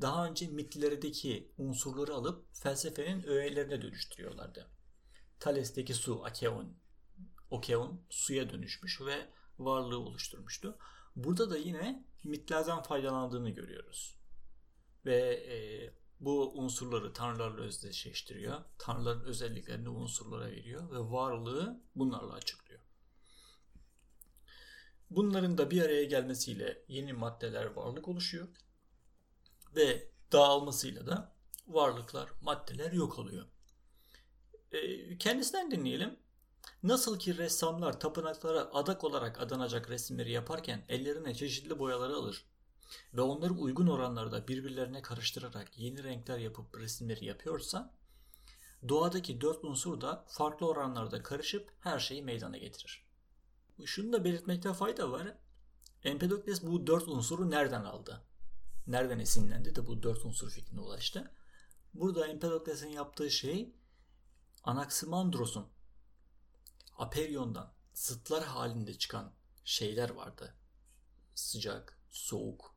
Daha 0.00 0.26
önce 0.26 0.46
mitlerdeki 0.46 1.52
unsurları 1.58 2.14
alıp 2.14 2.54
felsefenin 2.54 3.22
öğelerine 3.22 3.82
dönüştürüyorlardı. 3.82 4.70
Thales'teki 5.40 5.94
su, 5.94 6.24
Akeon, 6.24 6.76
Okeon 7.50 8.00
suya 8.10 8.50
dönüşmüş 8.50 9.00
ve 9.00 9.28
varlığı 9.58 9.98
oluşturmuştu. 9.98 10.78
Burada 11.16 11.50
da 11.50 11.56
yine 11.56 12.04
mitlerden 12.24 12.82
faydalandığını 12.82 13.50
görüyoruz. 13.50 14.18
Ve 15.06 15.16
e, 15.34 15.56
bu 16.20 16.52
unsurları 16.58 17.12
tanrılarla 17.12 17.60
özdeşleştiriyor. 17.60 18.60
Tanrıların 18.78 19.24
özelliklerini 19.24 19.88
unsurlara 19.88 20.50
veriyor 20.50 20.90
ve 20.90 20.98
varlığı 20.98 21.82
bunlarla 21.94 22.32
açıklıyor. 22.32 22.80
Bunların 25.10 25.58
da 25.58 25.70
bir 25.70 25.82
araya 25.82 26.04
gelmesiyle 26.04 26.84
yeni 26.88 27.12
maddeler 27.12 27.66
varlık 27.66 28.08
oluşuyor. 28.08 28.48
Ve 29.76 30.10
dağılmasıyla 30.32 31.06
da 31.06 31.32
varlıklar, 31.66 32.30
maddeler 32.40 32.92
yok 32.92 33.18
oluyor. 33.18 33.46
E, 34.72 35.18
kendisinden 35.18 35.70
dinleyelim. 35.70 36.16
Nasıl 36.82 37.18
ki 37.18 37.38
ressamlar 37.38 38.00
tapınaklara 38.00 38.60
adak 38.60 39.04
olarak 39.04 39.40
adanacak 39.40 39.90
resimleri 39.90 40.32
yaparken 40.32 40.84
ellerine 40.88 41.34
çeşitli 41.34 41.78
boyaları 41.78 42.14
alır 42.14 42.44
ve 43.14 43.20
onları 43.20 43.52
uygun 43.52 43.86
oranlarda 43.86 44.48
birbirlerine 44.48 45.02
karıştırarak 45.02 45.78
yeni 45.78 46.04
renkler 46.04 46.38
yapıp 46.38 46.78
resimleri 46.78 47.24
yapıyorsa 47.24 47.94
doğadaki 48.88 49.40
dört 49.40 49.64
unsur 49.64 50.00
da 50.00 50.24
farklı 50.28 50.66
oranlarda 50.66 51.22
karışıp 51.22 51.72
her 51.80 51.98
şeyi 51.98 52.22
meydana 52.22 52.58
getirir. 52.58 53.06
Şunu 53.84 54.12
da 54.12 54.24
belirtmekte 54.24 54.72
fayda 54.72 55.10
var. 55.10 55.36
Empedokles 56.04 56.62
bu 56.62 56.86
dört 56.86 57.08
unsuru 57.08 57.50
nereden 57.50 57.84
aldı? 57.84 58.22
Nereden 58.86 59.18
esinlendi 59.18 59.74
de 59.74 59.86
bu 59.86 60.02
dört 60.02 60.24
unsur 60.24 60.50
fikrine 60.50 60.80
ulaştı? 60.80 61.32
Burada 61.94 62.26
Empedokles'in 62.26 62.88
yaptığı 62.88 63.30
şey 63.30 63.74
Anaximandros'un 64.64 65.66
Aperion'dan 66.98 67.72
zıtlar 67.94 68.44
halinde 68.44 68.98
çıkan 68.98 69.32
şeyler 69.64 70.10
vardı. 70.10 70.54
Sıcak, 71.34 71.98
soğuk, 72.10 72.74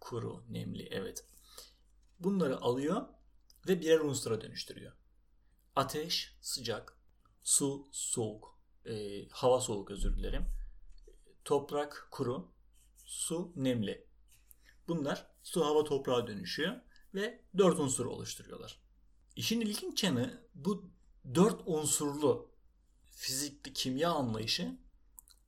kuru, 0.00 0.44
nemli 0.48 0.88
evet. 0.90 1.24
Bunları 2.20 2.60
alıyor 2.60 3.08
ve 3.68 3.80
birer 3.80 4.00
unsura 4.00 4.40
dönüştürüyor. 4.40 4.92
Ateş, 5.76 6.36
sıcak, 6.40 6.98
su, 7.42 7.88
soğuk, 7.92 8.58
e, 8.84 9.28
hava 9.28 9.60
soğuk 9.60 9.90
özür 9.90 10.16
dilerim. 10.16 10.46
Toprak, 11.44 12.08
kuru, 12.10 12.52
su, 13.04 13.52
nemli. 13.56 14.06
Bunlar 14.88 15.26
su, 15.42 15.64
hava, 15.64 15.84
toprağa 15.84 16.26
dönüşüyor 16.26 16.76
ve 17.14 17.40
dört 17.58 17.78
unsur 17.78 18.06
oluşturuyorlar. 18.06 18.80
İşin 19.36 19.60
ilginç 19.60 20.04
yanı 20.04 20.42
bu 20.54 20.90
dört 21.34 21.60
unsurlu 21.66 22.50
fizikli 23.10 23.72
kimya 23.72 24.10
anlayışı 24.10 24.78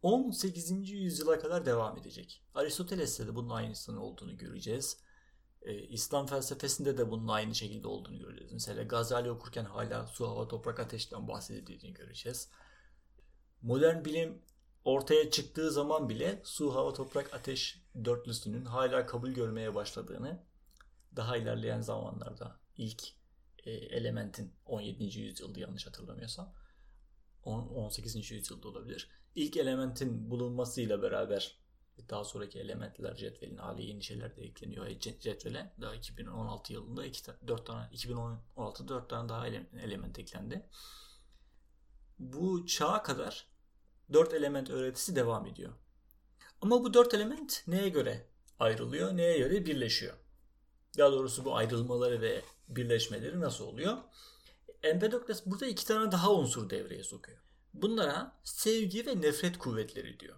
18. 0.02 0.90
yüzyıla 0.90 1.38
kadar 1.38 1.66
devam 1.66 1.98
edecek. 1.98 2.44
Aristoteles'te 2.54 3.26
de 3.26 3.34
bunun 3.34 3.50
aynısının 3.50 3.96
olduğunu 3.96 4.36
göreceğiz. 4.36 4.98
Ee, 5.62 5.74
İslam 5.74 6.26
felsefesinde 6.26 6.98
de 6.98 7.10
bunun 7.10 7.28
aynı 7.28 7.54
şekilde 7.54 7.88
olduğunu 7.88 8.18
göreceğiz. 8.18 8.52
Mesela 8.52 8.82
Gazali 8.82 9.30
okurken 9.30 9.64
hala 9.64 10.06
su, 10.06 10.28
hava, 10.28 10.48
toprak, 10.48 10.80
ateşten 10.80 11.28
bahsedildiğini 11.28 11.94
göreceğiz. 11.94 12.48
Modern 13.62 14.04
bilim 14.04 14.42
ortaya 14.84 15.30
çıktığı 15.30 15.70
zaman 15.70 16.08
bile 16.08 16.40
su, 16.44 16.74
hava, 16.74 16.92
toprak, 16.92 17.34
ateş 17.34 17.82
dörtlüsünün 18.04 18.64
hala 18.64 19.06
kabul 19.06 19.30
görmeye 19.30 19.74
başladığını 19.74 20.42
daha 21.16 21.36
ilerleyen 21.36 21.80
zamanlarda 21.80 22.60
ilk 22.76 23.02
e, 23.64 23.70
elementin 23.70 24.54
17. 24.66 25.20
yüzyılda 25.20 25.60
yanlış 25.60 25.86
hatırlamıyorsam 25.86 26.54
18. 27.44 28.30
yüzyılda 28.30 28.68
olabilir. 28.68 29.10
İlk 29.34 29.56
elementin 29.56 30.30
bulunmasıyla 30.30 31.02
beraber 31.02 31.58
daha 32.08 32.24
sonraki 32.24 32.58
elementler 32.58 33.14
cetvelin 33.14 33.56
hali 33.56 33.86
yeni 33.86 34.02
şeyler 34.02 34.36
de 34.36 34.42
ekleniyor 34.42 34.86
cetvele. 35.20 35.72
Daha 35.80 35.94
2016 35.94 36.72
yılında 36.72 37.06
iki, 37.06 37.32
4 37.48 37.66
tane 37.66 37.88
2016 37.92 38.88
4 38.88 39.10
tane 39.10 39.28
daha 39.28 39.46
element 39.82 40.18
eklendi. 40.18 40.66
Bu 42.18 42.66
çağa 42.66 43.02
kadar 43.02 43.46
4 44.12 44.34
element 44.34 44.70
öğretisi 44.70 45.16
devam 45.16 45.46
ediyor. 45.46 45.72
Ama 46.62 46.84
bu 46.84 46.94
4 46.94 47.14
element 47.14 47.64
neye 47.66 47.88
göre 47.88 48.26
ayrılıyor, 48.58 49.16
neye 49.16 49.38
göre 49.38 49.66
birleşiyor? 49.66 50.14
Daha 50.98 51.12
doğrusu 51.12 51.44
bu 51.44 51.56
ayrılmaları 51.56 52.20
ve 52.20 52.42
birleşmeleri 52.68 53.40
nasıl 53.40 53.64
oluyor? 53.64 53.98
Empedokles 54.82 55.46
burada 55.46 55.66
iki 55.66 55.86
tane 55.86 56.12
daha 56.12 56.34
unsur 56.34 56.70
devreye 56.70 57.02
sokuyor. 57.02 57.38
Bunlara 57.74 58.40
sevgi 58.44 59.06
ve 59.06 59.20
nefret 59.20 59.58
kuvvetleri 59.58 60.20
diyor. 60.20 60.36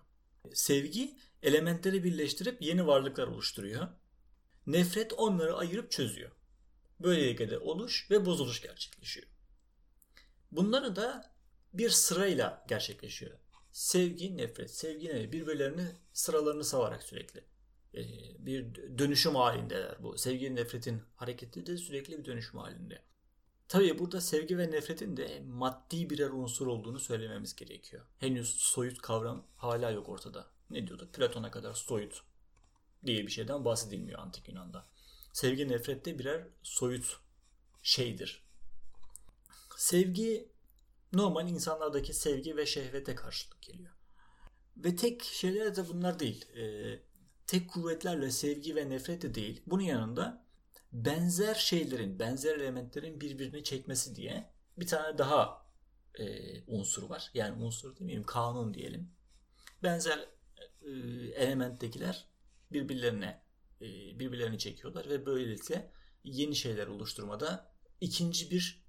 Sevgi 0.53 1.17
elementleri 1.43 2.05
birleştirip 2.05 2.63
yeni 2.63 2.87
varlıklar 2.87 3.27
oluşturuyor. 3.27 3.89
Nefret 4.67 5.13
onları 5.13 5.57
ayırıp 5.57 5.91
çözüyor. 5.91 6.31
Böylelikle 7.01 7.51
de 7.51 7.59
oluş 7.59 8.11
ve 8.11 8.27
bozuluş 8.27 8.63
gerçekleşiyor. 8.63 9.27
Bunları 10.53 10.97
da 10.97 11.33
bir 11.73 11.91
sırayla 11.91 12.65
gerçekleşiyor. 12.69 13.39
Sevgi, 13.73 14.37
nefret, 14.37 14.71
sevgi 14.71 15.09
ne? 15.09 15.33
Birbirlerini 15.33 15.87
sıralarını 16.13 16.65
savarak 16.65 17.03
sürekli. 17.03 17.45
Ee, 17.95 18.03
bir 18.39 18.75
dönüşüm 18.99 19.35
halindeler 19.35 20.03
bu. 20.03 20.19
Sevgi, 20.19 20.55
nefretin 20.55 21.03
hareketi 21.17 21.67
de 21.67 21.77
sürekli 21.77 22.19
bir 22.19 22.25
dönüşüm 22.25 22.61
halinde. 22.61 23.03
Tabii 23.69 23.99
burada 23.99 24.21
sevgi 24.21 24.59
ve 24.59 24.71
nefretin 24.71 25.17
de 25.17 25.41
maddi 25.47 26.11
birer 26.11 26.31
unsur 26.31 26.67
olduğunu 26.67 27.01
söylememiz 27.01 27.57
gerekiyor. 27.57 28.07
Henüz 28.19 28.49
soyut 28.49 28.99
kavram 28.99 29.47
hala 29.57 29.91
yok 29.91 30.09
ortada. 30.09 30.47
Ne 30.71 30.87
diyorduk? 30.87 31.15
Platon'a 31.15 31.51
kadar 31.51 31.75
soyut 31.75 32.23
diye 33.07 33.27
bir 33.27 33.31
şeyden 33.31 33.65
bahsedilmiyor 33.65 34.19
antik 34.19 34.49
Yunan'da. 34.49 34.87
Sevgi 35.33 35.69
nefret 35.69 36.05
de 36.05 36.19
birer 36.19 36.47
soyut 36.63 37.21
şeydir. 37.83 38.43
Sevgi 39.77 40.49
normal 41.13 41.49
insanlardaki 41.49 42.15
sevgi 42.15 42.57
ve 42.57 42.67
şehvete 42.67 43.15
karşılık 43.15 43.63
geliyor. 43.63 43.95
Ve 44.77 44.97
tek 44.97 45.23
şeyler 45.23 45.77
de 45.77 45.89
bunlar 45.89 46.19
değil. 46.19 46.49
Ee, 46.57 47.01
tek 47.47 47.71
kuvvetlerle 47.71 48.31
sevgi 48.31 48.77
ve 48.77 48.91
nefret 48.91 49.23
de 49.23 49.35
değil. 49.35 49.63
Bunun 49.67 49.83
yanında 49.83 50.47
benzer 50.93 51.55
şeylerin, 51.55 52.19
benzer 52.19 52.57
elementlerin 52.57 53.21
birbirini 53.21 53.65
çekmesi 53.65 54.17
diye 54.17 54.51
bir 54.79 54.87
tane 54.87 55.19
daha 55.19 55.67
e, 56.19 56.25
unsur 56.67 57.11
var. 57.11 57.31
Yani 57.35 57.65
unsur 57.65 57.97
demeyeyim, 57.97 58.25
kanun 58.25 58.75
diyelim. 58.75 59.13
Benzer 59.83 60.29
e, 60.83 60.91
elementtekiler 61.35 62.29
birbirlerine 62.73 63.43
e, 63.81 63.87
birbirlerini 64.19 64.59
çekiyorlar 64.59 65.09
ve 65.09 65.27
böylelikle 65.27 65.93
yeni 66.25 66.57
şeyler 66.57 66.87
oluşturmada 66.87 67.73
ikinci 68.01 68.51
bir 68.51 68.85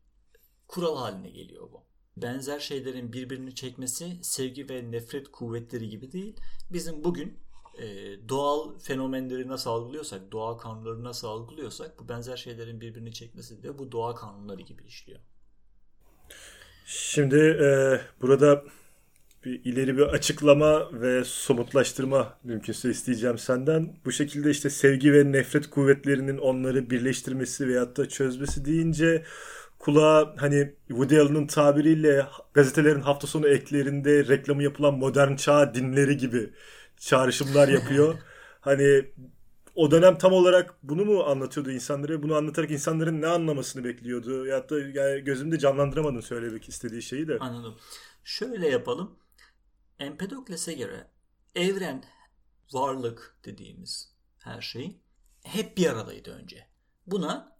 kural 0.67 0.97
haline 0.97 1.29
geliyor 1.29 1.71
bu. 1.71 1.90
Benzer 2.17 2.59
şeylerin 2.59 3.13
birbirini 3.13 3.55
çekmesi 3.55 4.17
sevgi 4.21 4.69
ve 4.69 4.91
nefret 4.91 5.31
kuvvetleri 5.31 5.89
gibi 5.89 6.11
değil. 6.11 6.35
Bizim 6.69 7.03
bugün 7.03 7.37
e, 7.77 7.85
doğal 8.29 8.79
fenomenleri 8.79 9.47
nasıl 9.47 9.69
algılıyorsak, 9.69 10.31
doğa 10.31 10.57
kanunları 10.57 11.03
nasıl 11.03 11.27
algılıyorsak 11.27 11.99
bu 11.99 12.09
benzer 12.09 12.37
şeylerin 12.37 12.81
birbirini 12.81 13.13
çekmesi 13.13 13.63
de 13.63 13.77
bu 13.77 13.91
doğa 13.91 14.15
kanunları 14.15 14.61
gibi 14.61 14.83
işliyor. 14.83 15.19
Şimdi 16.85 17.37
e, 17.37 17.99
burada 18.21 18.63
bir 19.45 19.65
ileri 19.65 19.97
bir 19.97 20.01
açıklama 20.01 21.01
ve 21.01 21.23
somutlaştırma 21.23 22.37
mümkünse 22.43 22.89
isteyeceğim 22.89 23.37
senden. 23.37 23.95
Bu 24.05 24.11
şekilde 24.11 24.49
işte 24.49 24.69
sevgi 24.69 25.13
ve 25.13 25.31
nefret 25.31 25.69
kuvvetlerinin 25.69 26.37
onları 26.37 26.89
birleştirmesi 26.89 27.67
veyahut 27.67 27.97
da 27.97 28.09
çözmesi 28.09 28.65
deyince 28.65 29.23
kulağa 29.81 30.35
hani 30.37 30.75
Woody 30.87 31.19
Allen'ın 31.19 31.47
tabiriyle 31.47 32.27
gazetelerin 32.53 33.01
hafta 33.01 33.27
sonu 33.27 33.47
eklerinde 33.47 34.27
reklamı 34.27 34.63
yapılan 34.63 34.93
modern 34.93 35.35
çağ 35.35 35.73
dinleri 35.73 36.17
gibi 36.17 36.53
çağrışımlar 36.97 37.67
yapıyor. 37.67 38.17
hani 38.61 39.11
o 39.75 39.91
dönem 39.91 40.17
tam 40.17 40.33
olarak 40.33 40.75
bunu 40.83 41.05
mu 41.05 41.23
anlatıyordu 41.23 41.71
insanlara? 41.71 42.23
Bunu 42.23 42.35
anlatarak 42.35 42.71
insanların 42.71 43.21
ne 43.21 43.27
anlamasını 43.27 43.83
bekliyordu? 43.83 44.45
Ya 44.45 44.69
da 44.69 44.79
yani 44.79 45.21
gözümde 45.21 45.59
canlandıramadın 45.59 46.21
söylemek 46.21 46.69
istediği 46.69 47.01
şeyi 47.01 47.27
de. 47.27 47.37
Anladım. 47.39 47.77
Şöyle 48.23 48.67
yapalım. 48.67 49.15
Empedokles'e 49.99 50.73
göre 50.73 51.07
evren, 51.55 52.03
varlık 52.73 53.35
dediğimiz 53.45 54.13
her 54.39 54.61
şey 54.61 54.99
hep 55.43 55.77
bir 55.77 55.89
aradaydı 55.89 56.31
önce. 56.31 56.67
Buna 57.07 57.57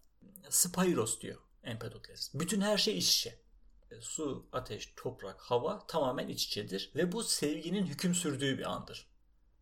Spyros 0.50 1.22
diyor 1.22 1.38
Empedokles. 1.64 2.32
Bütün 2.34 2.62
her 2.62 2.78
şey 2.78 2.98
iç 2.98 3.18
içe. 3.18 3.40
Su, 4.00 4.50
ateş, 4.52 4.94
toprak, 4.96 5.42
hava 5.42 5.88
tamamen 5.88 6.28
iç 6.28 6.46
içedir 6.46 6.92
ve 6.96 7.12
bu 7.12 7.24
sevginin 7.24 7.86
hüküm 7.86 8.16
sürdüğü 8.16 8.58
bir 8.58 8.72
andır 8.72 9.12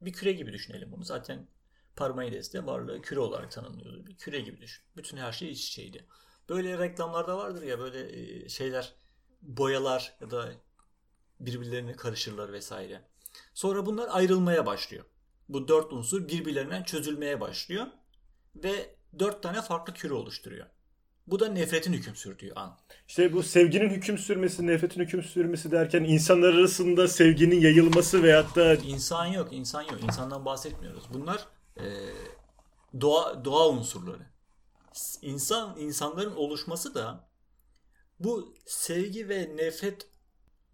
bir 0.02 0.14
küre 0.14 0.32
gibi 0.32 0.54
düşünelim 0.54 0.92
bunu. 0.92 1.04
Zaten 1.04 1.48
Parmenides 1.96 2.54
de 2.54 2.66
varlığı 2.66 3.02
küre 3.02 3.20
olarak 3.20 3.52
tanımlıyordu. 3.52 4.08
Bir 4.08 4.18
küre 4.18 4.40
gibi 4.40 4.62
düşün. 4.62 4.84
Bütün 4.98 5.18
her 5.18 5.32
şey 5.32 5.52
iç 5.52 5.68
içeydi. 5.68 6.06
Böyle 6.50 6.78
reklamlarda 6.78 7.38
vardır 7.38 7.62
ya 7.62 7.80
böyle 7.80 8.20
e, 8.20 8.50
şeyler 8.50 8.94
boyalar 9.42 10.18
ya 10.22 10.32
da 10.32 10.52
birbirlerine 11.40 11.94
karışırlar 11.94 12.54
vesaire. 12.54 13.02
Sonra 13.54 13.86
bunlar 13.86 14.08
ayrılmaya 14.12 14.66
başlıyor. 14.66 15.06
Bu 15.50 15.68
dört 15.68 15.94
unsur 15.94 16.28
birbirlerinden 16.28 16.84
çözülmeye 16.84 17.42
başlıyor 17.42 17.88
ve 18.56 18.96
dört 19.20 19.44
tane 19.44 19.62
farklı 19.62 19.94
küre 19.94 20.14
oluşturuyor. 20.14 20.68
Bu 21.32 21.40
da 21.40 21.48
nefretin 21.48 21.94
hüküm 21.94 22.16
sürdüğü 22.16 22.54
an. 22.56 22.78
İşte 23.08 23.34
bu 23.34 23.44
sevginin 23.44 23.90
hüküm 23.90 24.18
sürmesi, 24.18 24.68
nefretin 24.68 25.02
hüküm 25.02 25.24
sürmesi 25.24 25.72
derken 25.72 26.04
insanlar 26.04 26.54
arasında 26.54 27.08
sevginin 27.08 27.60
yayılması 27.60 28.24
veyahut 28.24 28.56
da... 28.56 28.76
insan 28.76 29.26
yok, 29.26 29.54
insan 29.54 29.82
yok. 29.82 30.04
İnsandan 30.04 30.46
bahsetmiyoruz. 30.46 31.04
Bunlar 31.14 31.48
e, 31.78 31.86
doğa, 33.02 33.46
doğa 33.46 33.70
unsurları. 33.70 34.30
İnsan, 35.22 35.78
insanların 35.80 36.36
oluşması 36.36 36.96
da 36.96 37.30
bu 38.20 38.54
sevgi 38.66 39.30
ve 39.30 39.56
nefret 39.56 40.08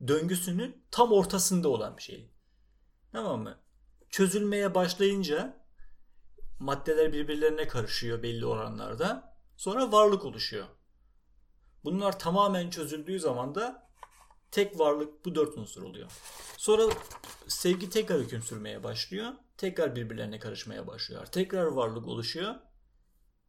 döngüsünün 0.07 0.83
tam 0.91 1.11
ortasında 1.11 1.69
olan 1.69 1.97
bir 1.97 2.01
şey. 2.01 2.29
Tamam 3.11 3.41
mı? 3.41 3.57
Çözülmeye 4.09 4.75
başlayınca 4.75 5.65
maddeler 6.59 7.13
birbirlerine 7.13 7.67
karışıyor 7.67 8.23
belli 8.23 8.45
oranlarda 8.45 9.34
Sonra 9.57 9.91
varlık 9.91 10.25
oluşuyor. 10.25 10.65
Bunlar 11.83 12.19
tamamen 12.19 12.69
çözüldüğü 12.69 13.19
zaman 13.19 13.55
da 13.55 13.89
tek 14.51 14.79
varlık 14.79 15.25
bu 15.25 15.35
dört 15.35 15.57
unsur 15.57 15.83
oluyor. 15.83 16.11
Sonra 16.57 16.89
sevgi 17.47 17.89
tekrar 17.89 18.21
hüküm 18.21 18.41
sürmeye 18.41 18.83
başlıyor. 18.83 19.33
Tekrar 19.57 19.95
birbirlerine 19.95 20.39
karışmaya 20.39 20.87
başlıyor. 20.87 21.25
Tekrar 21.25 21.65
varlık 21.65 22.07
oluşuyor. 22.07 22.55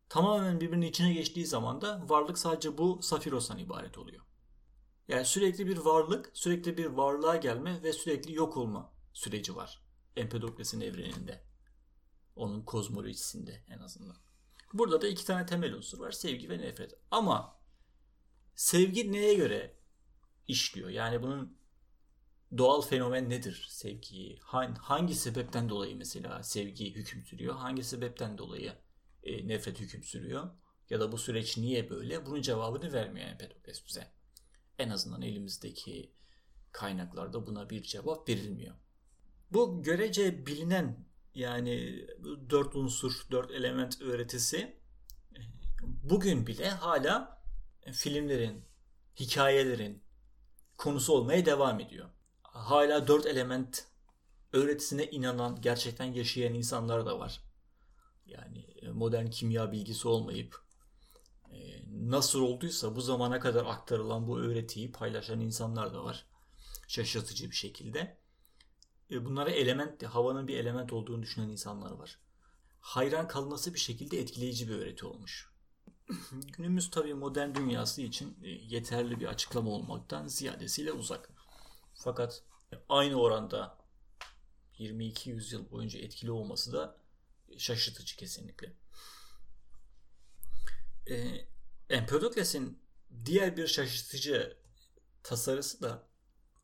Tamamen 0.09 0.61
birbirinin 0.61 0.87
içine 0.87 1.13
geçtiği 1.13 1.47
zaman 1.47 1.81
da 1.81 2.03
varlık 2.09 2.39
sadece 2.39 2.79
bu 2.79 3.03
safirostan 3.03 3.59
ibaret 3.59 3.99
oluyor. 3.99 4.23
Yani 5.09 5.25
sürekli 5.25 5.67
bir 5.67 5.77
varlık, 5.77 6.31
sürekli 6.35 6.77
bir 6.77 6.87
varlığa 6.87 7.37
gelme 7.37 7.83
ve 7.83 7.93
sürekli 7.93 8.35
yok 8.35 8.57
olma 8.57 8.93
süreci 9.13 9.57
var. 9.57 9.83
Empedokles'in 10.17 10.81
evreninde. 10.81 11.45
Onun 12.37 12.63
kozmolojisinde 12.63 13.65
en 13.69 13.79
azından. 13.79 14.26
Burada 14.73 15.03
da 15.03 15.09
iki 15.09 15.27
tane 15.27 15.47
temel 15.47 15.75
unsur 15.75 15.99
var. 15.99 16.13
Sevgi 16.13 16.49
ve 16.49 16.59
nefret. 16.59 16.95
Ama 17.11 17.59
sevgi 18.55 19.13
neye 19.13 19.35
göre 19.35 19.77
işliyor? 20.49 20.89
Yani 20.89 21.23
bunun 21.23 21.59
doğal 22.59 22.83
fenomen 22.83 23.31
nedir 23.31 23.67
sevgiyi? 23.71 24.39
Hangi 24.79 25.15
sebepten 25.15 25.69
dolayı 25.69 25.97
mesela 25.97 26.43
sevgi 26.43 26.95
hüküm 26.95 27.25
sürüyor? 27.25 27.55
Hangi 27.55 27.85
sebepten 27.85 28.39
dolayı 28.39 28.73
e, 29.23 29.49
nefret 29.49 29.81
hüküm 29.81 30.03
sürüyor? 30.03 30.51
ya 30.91 31.01
da 31.01 31.13
bu 31.13 31.19
süreç 31.19 31.59
niye 31.59 31.91
böyle 31.91 32.27
bunun 32.27 32.43
cevabını 32.43 32.93
vermiyor 32.93 33.29
Empedokles 33.29 33.87
bize. 33.89 34.07
En 34.79 34.91
azından 34.91 35.23
elimizdeki 35.23 36.13
kaynaklarda 36.73 37.47
buna 37.47 37.71
bir 37.71 37.83
cevap 37.83 38.29
verilmiyor. 38.29 38.75
Bu 39.51 39.83
görece 39.83 40.47
bilinen 40.47 41.07
yani 41.37 42.07
dört 42.51 42.77
unsur, 42.77 43.27
dört 43.31 43.51
element 43.51 44.03
öğretisi 44.03 44.77
bugün 45.83 46.47
bile 46.47 46.71
hala 46.71 47.43
filmlerin, 47.93 48.65
hikayelerin 49.21 50.03
konusu 50.77 51.13
olmaya 51.13 51.47
devam 51.47 51.81
ediyor. 51.81 52.09
Hala 52.43 53.09
dört 53.09 53.27
element 53.27 53.87
öğretisine 54.53 55.07
inanan, 55.07 55.61
gerçekten 55.61 56.05
yaşayan 56.05 56.55
insanlar 56.55 57.07
da 57.07 57.19
var. 57.19 57.43
Yani 58.27 58.67
modern 58.93 59.27
kimya 59.27 59.73
bilgisi 59.73 60.09
olmayıp 60.09 60.63
e, 61.53 61.59
nasıl 61.91 62.43
olduysa 62.43 62.97
bu 62.97 63.01
zamana 63.01 63.41
kadar 63.41 63.65
aktarılan 63.67 64.29
bu 64.29 64.39
öğretiyi 64.39 64.93
paylaşan 64.93 65.41
insanlar 65.41 65.95
da 65.95 66.05
var. 66.05 66.27
Şaşırtıcı 66.89 67.51
bir 67.51 67.57
şekilde. 67.57 68.26
E, 69.11 69.25
bunlara 69.25 69.51
element, 69.51 70.03
havanın 70.03 70.49
bir 70.49 70.59
element 70.59 70.93
olduğunu 70.93 71.23
düşünen 71.23 71.49
insanlar 71.49 71.91
var. 71.91 72.21
Hayran 72.81 73.29
kalması 73.29 73.75
bir 73.75 73.79
şekilde 73.79 74.19
etkileyici 74.19 74.69
bir 74.69 74.75
öğreti 74.75 75.07
olmuş. 75.07 75.51
Günümüz 76.33 76.91
tabii 76.91 77.15
modern 77.15 77.55
dünyası 77.55 78.03
için 78.03 78.39
e, 78.43 78.49
yeterli 78.49 79.21
bir 79.21 79.27
açıklama 79.27 79.71
olmaktan 79.71 80.27
ziyadesiyle 80.27 80.93
uzak. 80.93 81.31
Fakat 81.95 82.43
aynı 82.89 83.21
oranda 83.21 83.79
22 84.79 85.31
yüzyıl 85.31 85.71
boyunca 85.71 86.01
etkili 86.01 86.31
olması 86.31 86.73
da 86.73 86.97
şaşırtıcı 87.59 88.17
kesinlikle. 88.17 88.77
Ee, 91.11 91.47
Empedokles'in 91.89 92.83
diğer 93.25 93.57
bir 93.57 93.67
şaşırtıcı 93.67 94.59
tasarısı 95.23 95.83
da 95.83 96.06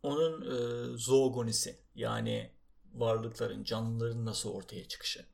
onun 0.03 0.43
e, 0.43 0.97
zoogonisi 0.97 1.79
yani 1.95 2.51
varlıkların, 2.95 3.65
canlıların 3.65 4.25
nasıl 4.25 4.51
ortaya 4.51 4.89
çıkışı. 4.89 5.27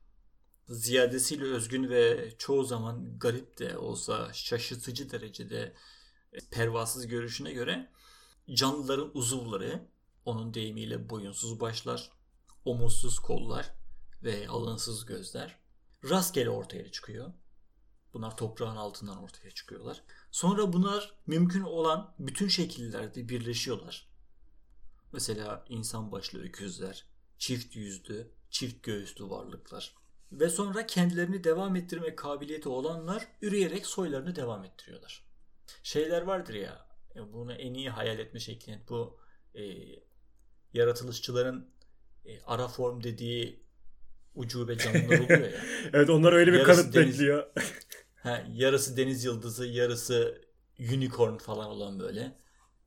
Ziyadesiyle 0.67 1.43
özgün 1.43 1.89
ve 1.89 2.33
çoğu 2.37 2.63
zaman 2.63 3.19
garip 3.19 3.59
de 3.59 3.77
olsa 3.77 4.33
şaşırtıcı 4.33 5.11
derecede 5.11 5.73
e, 6.33 6.39
pervasız 6.51 7.07
görüşüne 7.07 7.53
göre 7.53 7.91
canlıların 8.53 9.11
uzuvları 9.13 9.87
onun 10.25 10.53
deyimiyle 10.53 11.09
boyunsuz 11.09 11.59
başlar, 11.59 12.11
omuzsuz 12.65 13.19
kollar 13.19 13.73
ve 14.23 14.47
alınsız 14.47 15.05
gözler 15.05 15.59
rastgele 16.03 16.49
ortaya 16.49 16.91
çıkıyor. 16.91 17.33
Bunlar 18.13 18.37
toprağın 18.37 18.75
altından 18.75 19.23
ortaya 19.23 19.51
çıkıyorlar. 19.51 20.03
Sonra 20.31 20.73
bunlar 20.73 21.13
mümkün 21.27 21.61
olan 21.61 22.15
bütün 22.19 22.47
şekillerde 22.47 23.29
birleşiyorlar. 23.29 24.09
Mesela 25.13 25.65
insan 25.69 26.11
başlı 26.11 26.43
öküzler, 26.43 27.05
çift 27.37 27.75
yüzlü, 27.75 28.31
çift 28.49 28.83
göğüslü 28.83 29.29
varlıklar. 29.29 29.95
Ve 30.31 30.49
sonra 30.49 30.87
kendilerini 30.87 31.43
devam 31.43 31.75
ettirme 31.75 32.15
kabiliyeti 32.15 32.69
olanlar 32.69 33.27
üreyerek 33.41 33.85
soylarını 33.85 34.35
devam 34.35 34.63
ettiriyorlar. 34.63 35.23
Şeyler 35.83 36.21
vardır 36.21 36.53
ya, 36.53 36.87
bunu 37.15 37.53
en 37.53 37.73
iyi 37.73 37.89
hayal 37.89 38.19
etme 38.19 38.39
şeklin 38.39 38.81
bu 38.89 39.19
e, 39.55 39.63
yaratılışçıların 40.73 41.69
e, 42.25 42.41
ara 42.41 42.67
form 42.67 43.03
dediği 43.03 43.63
ucube 44.35 44.77
canlılar 44.77 45.19
oluyor 45.19 45.51
ya. 45.51 45.61
evet 45.93 46.09
onlar 46.09 46.33
öyle 46.33 46.53
bir 46.53 46.57
yarısı 46.57 46.81
kanıt 46.81 46.95
deniz, 46.95 47.13
bekliyor. 47.13 47.47
he, 48.15 48.45
yarısı 48.51 48.97
deniz 48.97 49.23
yıldızı, 49.23 49.65
yarısı 49.65 50.41
unicorn 50.79 51.37
falan 51.37 51.67
olan 51.67 51.99
böyle. 51.99 52.37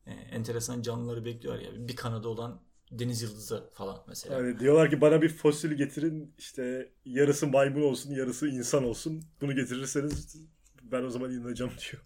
E, 0.07 0.11
enteresan 0.11 0.83
canlıları 0.83 1.25
bekliyor 1.25 1.59
ya. 1.59 1.89
Bir 1.89 1.97
kanadı 1.97 2.29
olan 2.29 2.63
deniz 2.91 3.23
yıldızı 3.23 3.71
falan 3.75 4.05
mesela. 4.09 4.39
Yani 4.39 4.61
diyorlar 4.61 4.91
ki 4.91 5.01
bana 5.01 5.23
bir 5.23 5.29
fosil 5.29 5.73
getirin 5.73 6.35
işte 6.39 6.93
yarısı 7.05 7.47
maymun 7.47 7.83
olsun 7.83 8.11
yarısı 8.11 8.49
insan 8.49 8.85
olsun. 8.85 9.23
Bunu 9.41 9.55
getirirseniz 9.55 10.37
ben 10.83 11.03
o 11.03 11.11
zaman 11.11 11.31
inanacağım 11.31 11.73
diyor. 11.91 12.03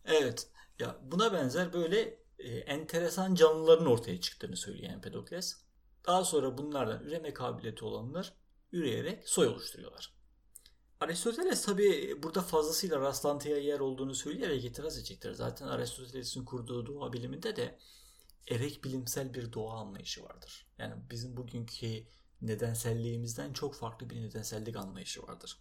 evet. 0.06 0.48
Ya 0.80 0.98
buna 1.04 1.34
benzer 1.34 1.74
böyle 1.74 2.20
e, 2.40 2.58
enteresan 2.58 3.36
canlıların 3.36 3.86
ortaya 3.86 4.22
çıktığını 4.22 4.58
söylüyor 4.58 4.94
Empedokles. 4.94 5.58
Daha 6.08 6.24
sonra 6.24 6.58
bunlardan 6.58 7.04
üreme 7.04 7.34
kabiliyeti 7.34 7.86
olanlar 7.86 8.34
üreyerek 8.72 9.30
soy 9.30 9.48
oluşturuyorlar. 9.48 10.19
Aristoteles 11.00 11.66
tabi 11.66 12.18
burada 12.24 12.42
fazlasıyla 12.42 13.00
rastlantıya 13.00 13.58
yer 13.58 13.80
olduğunu 13.80 14.16
söyleyerek 14.16 14.66
itiraz 14.66 14.98
edecektir. 14.98 15.34
Zaten 15.34 15.68
Aristoteles'in 15.68 16.46
kurduğu 16.46 16.86
doğa 16.86 17.14
biliminde 17.14 17.56
de 17.56 17.80
erek 18.48 18.84
bilimsel 18.84 19.34
bir 19.34 19.54
doğa 19.54 19.74
anlayışı 19.80 20.24
vardır. 20.24 20.68
Yani 20.78 20.94
bizim 21.12 21.38
bugünkü 21.38 22.04
nedenselliğimizden 22.42 23.54
çok 23.54 23.76
farklı 23.76 24.10
bir 24.10 24.22
nedensellik 24.22 24.76
anlayışı 24.76 25.24
vardır. 25.24 25.58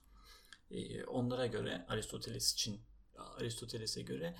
Ee, 0.70 1.04
onlara 1.04 1.46
göre 1.46 1.86
Aristoteles 1.88 2.52
için 2.52 2.80
Aristoteles'e 3.16 4.02
göre 4.02 4.36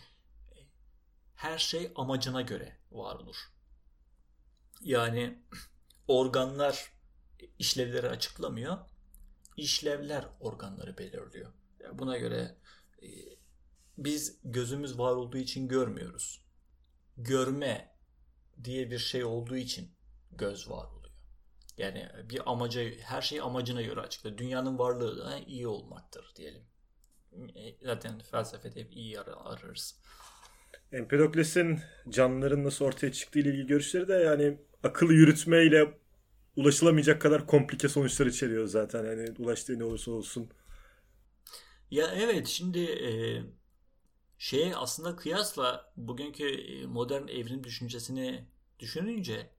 her 1.34 1.58
şey 1.58 1.92
amacına 1.96 2.42
göre 2.42 2.78
var 2.90 3.14
olur. 3.14 3.36
Yani 4.80 5.42
organlar 6.08 6.92
işlevleri 7.58 8.08
açıklamıyor. 8.08 8.78
İşlevler 9.58 10.24
organları 10.40 10.98
belirliyor. 10.98 11.52
Buna 11.92 12.18
göre 12.18 12.56
e, 13.02 13.08
biz 13.98 14.38
gözümüz 14.44 14.98
var 14.98 15.12
olduğu 15.12 15.38
için 15.38 15.68
görmüyoruz. 15.68 16.44
Görme 17.16 17.94
diye 18.64 18.90
bir 18.90 18.98
şey 18.98 19.24
olduğu 19.24 19.56
için 19.56 19.90
göz 20.32 20.70
var 20.70 20.86
oluyor. 20.86 21.14
Yani 21.78 22.08
bir 22.30 22.50
amaca, 22.50 22.82
her 23.00 23.22
şey 23.22 23.40
amacına 23.40 23.82
göre 23.82 24.00
açıklar. 24.00 24.38
Dünyanın 24.38 24.78
varlığı 24.78 25.18
da 25.18 25.38
iyi 25.38 25.66
olmaktır 25.66 26.32
diyelim. 26.36 26.62
E, 27.54 27.74
zaten 27.82 28.18
felsefede 28.18 28.80
hep 28.80 28.96
iyi 28.96 29.20
ararız. 29.20 30.00
Empedokles'in 30.92 31.80
canlıların 32.08 32.64
nasıl 32.64 32.84
ortaya 32.84 33.12
çıktığı 33.12 33.38
ile 33.38 33.48
ilgili 33.48 33.66
görüşleri 33.66 34.08
de 34.08 34.14
yani 34.14 34.58
akıllı 34.82 35.12
yürütmeyle 35.12 35.98
ulaşılamayacak 36.56 37.22
kadar 37.22 37.46
komplike 37.46 37.88
sonuçlar 37.88 38.26
içeriyor 38.26 38.66
zaten. 38.66 39.04
Yani 39.04 39.28
ulaştığı 39.38 39.78
ne 39.78 39.84
olursa 39.84 40.10
olsun. 40.10 40.50
Ya 41.90 42.14
evet 42.16 42.46
şimdi 42.46 42.80
e, 42.80 43.10
şeye 44.38 44.76
aslında 44.76 45.16
kıyasla 45.16 45.92
bugünkü 45.96 46.48
e, 46.48 46.86
modern 46.86 47.28
evrim 47.28 47.64
düşüncesini 47.64 48.44
düşününce 48.78 49.50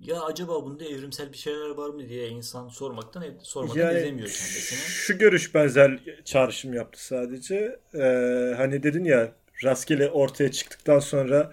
ya 0.00 0.22
acaba 0.22 0.64
bunda 0.64 0.84
evrimsel 0.84 1.32
bir 1.32 1.36
şeyler 1.36 1.68
var 1.68 1.88
mı 1.88 2.08
diye 2.08 2.28
insan 2.28 2.68
sormaktan 2.68 3.24
sormadan 3.42 3.80
yani, 3.80 3.98
edemiyor 3.98 4.28
kendisini. 4.28 4.78
Şu 4.78 5.18
görüş 5.18 5.54
benzer 5.54 6.00
çağrışım 6.24 6.74
yaptı 6.74 7.06
sadece. 7.06 7.80
Ee, 7.94 8.54
hani 8.56 8.82
dedin 8.82 9.04
ya 9.04 9.32
rastgele 9.64 10.10
ortaya 10.10 10.52
çıktıktan 10.52 10.98
sonra 10.98 11.52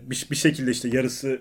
bir, 0.00 0.26
bir 0.30 0.36
şekilde 0.36 0.70
işte 0.70 0.88
yarısı 0.88 1.40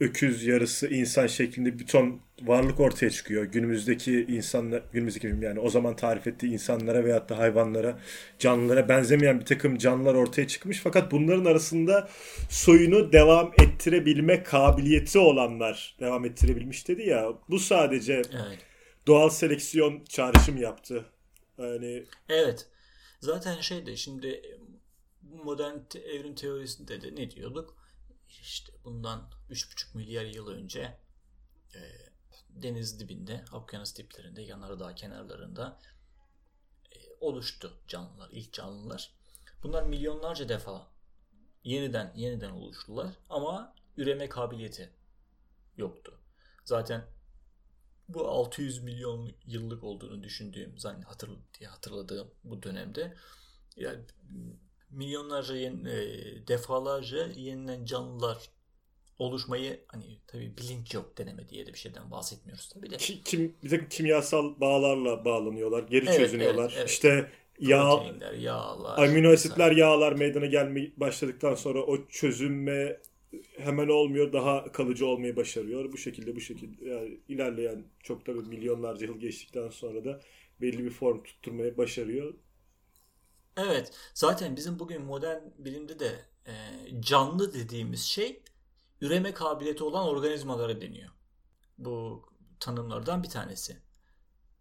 öküz 0.00 0.44
yarısı 0.44 0.88
insan 0.88 1.26
şeklinde 1.26 1.78
bir 1.78 1.86
ton 1.86 2.20
varlık 2.42 2.80
ortaya 2.80 3.10
çıkıyor. 3.10 3.44
Günümüzdeki 3.44 4.26
insanlar, 4.28 4.82
günümüzdeki 4.92 5.36
yani 5.40 5.60
o 5.60 5.70
zaman 5.70 5.96
tarif 5.96 6.26
ettiği 6.26 6.52
insanlara 6.52 7.04
veyahut 7.04 7.28
da 7.28 7.38
hayvanlara, 7.38 7.98
canlılara 8.38 8.88
benzemeyen 8.88 9.40
bir 9.40 9.44
takım 9.44 9.78
canlılar 9.78 10.14
ortaya 10.14 10.48
çıkmış. 10.48 10.80
Fakat 10.80 11.12
bunların 11.12 11.44
arasında 11.44 12.08
soyunu 12.50 13.12
devam 13.12 13.52
ettirebilme 13.62 14.42
kabiliyeti 14.42 15.18
olanlar 15.18 15.96
devam 16.00 16.24
ettirebilmiş 16.24 16.88
dedi 16.88 17.02
ya. 17.02 17.32
Bu 17.48 17.58
sadece 17.58 18.12
evet. 18.14 18.58
doğal 19.06 19.28
seleksiyon 19.28 20.04
çağrışım 20.08 20.56
yaptı. 20.56 21.04
Yani 21.58 22.04
Evet. 22.28 22.66
Zaten 23.20 23.60
şey 23.60 23.86
de 23.86 23.96
şimdi 23.96 24.42
modern 25.44 25.78
evrim 26.14 26.34
teorisinde 26.34 27.02
de 27.02 27.22
ne 27.22 27.30
diyorduk? 27.30 27.76
İşte 28.28 28.72
bundan 28.84 29.30
3,5 29.54 29.96
milyar 29.96 30.24
yıl 30.24 30.48
önce 30.48 30.98
e, 31.74 31.80
deniz 32.48 33.00
dibinde, 33.00 33.44
okyanus 33.52 33.96
diplerinde, 33.96 34.42
yanardağ 34.42 34.94
kenarlarında 34.94 35.80
e, 36.92 36.98
oluştu 37.20 37.78
canlılar, 37.88 38.30
ilk 38.32 38.52
canlılar. 38.52 39.12
Bunlar 39.62 39.82
milyonlarca 39.82 40.48
defa 40.48 40.88
yeniden 41.64 42.12
yeniden 42.16 42.50
oluştular 42.50 43.14
ama 43.30 43.74
üreme 43.96 44.28
kabiliyeti 44.28 44.92
yoktu. 45.76 46.20
Zaten 46.64 47.04
bu 48.08 48.28
600 48.28 48.82
milyon 48.82 49.32
yıllık 49.46 49.84
olduğunu 49.84 50.22
düşündüğüm, 50.22 50.76
diye 51.58 51.68
hatırladığım 51.68 52.30
bu 52.44 52.62
dönemde 52.62 53.16
yani 53.76 54.04
milyonlarca 54.90 55.56
yeni, 55.56 55.90
e, 55.90 56.46
defalarca 56.46 57.26
yeniden 57.26 57.84
canlılar 57.84 58.50
oluşmayı 59.18 59.80
hani 59.86 60.18
tabi 60.26 60.56
bilinç 60.56 60.94
yok 60.94 61.18
deneme 61.18 61.48
diye 61.48 61.66
de 61.66 61.72
bir 61.72 61.78
şeyden 61.78 62.10
bahsetmiyoruz 62.10 62.68
tabi 62.68 62.90
de. 62.90 62.96
Kim, 62.96 63.54
bir 63.62 63.70
takım 63.70 63.88
kimyasal 63.88 64.60
bağlarla 64.60 65.24
bağlanıyorlar, 65.24 65.82
geri 65.82 66.04
evet, 66.04 66.16
çözünüyorlar. 66.16 66.64
Evet, 66.64 66.78
evet. 66.78 66.90
İşte 66.90 67.30
yağ, 67.60 68.02
yağlar. 68.38 68.98
amino 68.98 69.32
asitler, 69.32 69.72
yağlar 69.72 70.12
meydana 70.12 70.46
gelmeye 70.46 70.92
başladıktan 70.96 71.54
sonra 71.54 71.82
o 71.82 72.08
çözünme 72.08 73.00
hemen 73.58 73.88
olmuyor. 73.88 74.32
Daha 74.32 74.72
kalıcı 74.72 75.06
olmayı 75.06 75.36
başarıyor. 75.36 75.92
Bu 75.92 75.98
şekilde 75.98 76.36
bu 76.36 76.40
şekilde 76.40 76.88
yani 76.88 77.20
ilerleyen 77.28 77.84
çok 78.02 78.26
da 78.26 78.32
milyonlarca 78.32 79.06
yıl 79.06 79.20
geçtikten 79.20 79.68
sonra 79.68 80.04
da 80.04 80.20
belli 80.60 80.84
bir 80.84 80.90
form 80.90 81.22
tutturmayı 81.22 81.76
başarıyor. 81.76 82.34
Evet. 83.56 83.92
Zaten 84.14 84.56
bizim 84.56 84.78
bugün 84.78 85.02
modern 85.02 85.42
bilimde 85.58 85.98
de 85.98 86.24
e, 86.46 86.52
canlı 87.00 87.54
dediğimiz 87.54 88.02
şey 88.02 88.42
üreme 89.00 89.34
kabiliyeti 89.34 89.84
olan 89.84 90.08
organizmalara 90.08 90.80
deniyor. 90.80 91.10
Bu 91.78 92.24
tanımlardan 92.60 93.22
bir 93.22 93.30
tanesi. 93.30 93.82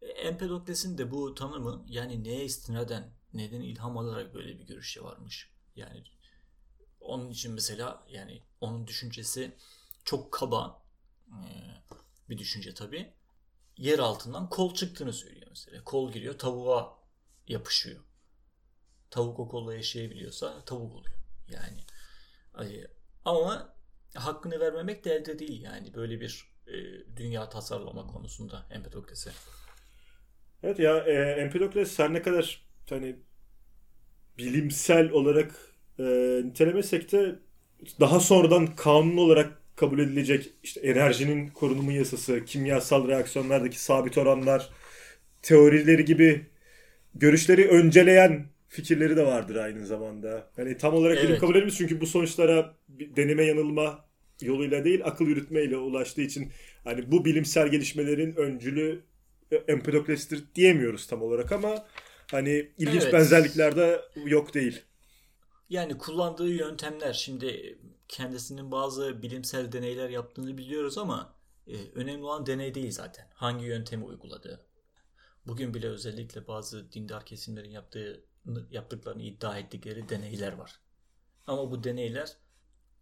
E, 0.01 0.07
Empedokles'in 0.07 0.97
de 0.97 1.11
bu 1.11 1.35
tanımı 1.35 1.85
yani 1.87 2.23
neye 2.23 2.45
istinaden, 2.45 3.13
neden 3.33 3.61
ilham 3.61 3.97
alarak 3.97 4.33
böyle 4.33 4.59
bir 4.59 4.65
görüşe 4.65 5.03
varmış. 5.03 5.49
Yani 5.75 6.03
onun 6.99 7.29
için 7.29 7.53
mesela 7.53 8.05
yani 8.09 8.43
onun 8.61 8.87
düşüncesi 8.87 9.55
çok 10.03 10.31
kaba 10.31 10.83
e, 11.27 11.47
bir 12.29 12.37
düşünce 12.37 12.73
tabii. 12.73 13.13
Yer 13.77 13.99
altından 13.99 14.49
kol 14.49 14.73
çıktığını 14.73 15.13
söylüyor 15.13 15.47
mesela. 15.49 15.83
Kol 15.83 16.11
giriyor 16.11 16.37
tavuğa 16.39 16.99
yapışıyor. 17.47 18.03
Tavuk 19.09 19.39
o 19.39 19.47
kolla 19.47 19.75
yaşayabiliyorsa 19.75 20.65
tavuk 20.65 20.95
oluyor. 20.95 21.17
Yani 21.47 21.83
ama 23.25 23.72
hakkını 24.15 24.59
vermemek 24.59 25.05
de 25.05 25.13
elde 25.13 25.39
değil 25.39 25.61
yani 25.61 25.93
böyle 25.93 26.21
bir 26.21 26.53
e, 26.67 26.73
dünya 27.17 27.49
tasarlama 27.49 28.07
konusunda 28.07 28.65
Empedokles'e. 28.71 29.31
Evet 30.63 30.79
ya 30.79 30.97
e, 30.97 31.13
Empedokles 31.13 31.99
her 31.99 32.13
ne 32.13 32.21
kadar 32.21 32.65
hani 32.89 33.15
bilimsel 34.37 35.11
olarak 35.11 35.55
e, 35.99 36.03
nitelemesek 36.45 37.11
de 37.11 37.35
daha 37.99 38.19
sonradan 38.19 38.75
kanun 38.75 39.17
olarak 39.17 39.59
kabul 39.75 39.99
edilecek 39.99 40.49
işte 40.63 40.79
enerjinin 40.79 41.47
korunumu 41.47 41.91
yasası, 41.91 42.45
kimyasal 42.45 43.07
reaksiyonlardaki 43.07 43.81
sabit 43.81 44.17
oranlar, 44.17 44.69
teorileri 45.41 46.05
gibi 46.05 46.45
görüşleri 47.15 47.67
önceleyen 47.67 48.52
fikirleri 48.73 49.17
de 49.17 49.25
vardır 49.25 49.55
aynı 49.55 49.85
zamanda. 49.85 50.49
Hani 50.55 50.77
tam 50.77 50.93
olarak 50.93 51.17
bilim 51.17 51.29
Evet. 51.29 51.39
kabul 51.39 51.55
edilmez 51.55 51.77
çünkü 51.77 52.01
bu 52.01 52.07
sonuçlara 52.07 52.75
deneme 52.89 53.43
yanılma 53.43 54.05
yoluyla 54.41 54.85
değil 54.85 55.01
akıl 55.05 55.25
yürütmeyle 55.25 55.77
ulaştığı 55.77 56.21
için 56.21 56.51
hani 56.83 57.11
bu 57.11 57.25
bilimsel 57.25 57.67
gelişmelerin 57.67 58.35
öncülü 58.35 59.03
e, 59.51 59.55
Empedokles'tir 59.55 60.43
diyemiyoruz 60.55 61.07
tam 61.07 61.21
olarak 61.21 61.51
ama 61.51 61.85
hani 62.31 62.69
ilginç 62.77 63.03
Evet. 63.03 63.13
benzerlikler 63.13 63.75
de 63.75 64.01
yok 64.25 64.53
değil. 64.53 64.81
Yani 65.69 65.97
kullandığı 65.97 66.49
yöntemler 66.49 67.13
şimdi 67.13 67.79
kendisinin 68.07 68.71
bazı 68.71 69.21
bilimsel 69.21 69.71
deneyler 69.71 70.09
yaptığını 70.09 70.57
biliyoruz 70.57 70.97
ama 70.97 71.35
e, 71.67 71.75
önemli 71.95 72.23
olan 72.23 72.45
deney 72.45 72.75
değil 72.75 72.91
zaten. 72.91 73.27
Hangi 73.33 73.65
yöntemi 73.65 74.03
uyguladığı. 74.03 74.65
Bugün 75.47 75.73
bile 75.73 75.87
özellikle 75.87 76.47
bazı 76.47 76.91
dindar 76.91 77.25
kesimlerin 77.25 77.71
yaptığı 77.71 78.23
yaptıklarını 78.71 79.21
iddia 79.21 79.57
ettikleri 79.57 80.09
deneyler 80.09 80.53
var. 80.53 80.79
Ama 81.47 81.71
bu 81.71 81.83
deneyler 81.83 82.37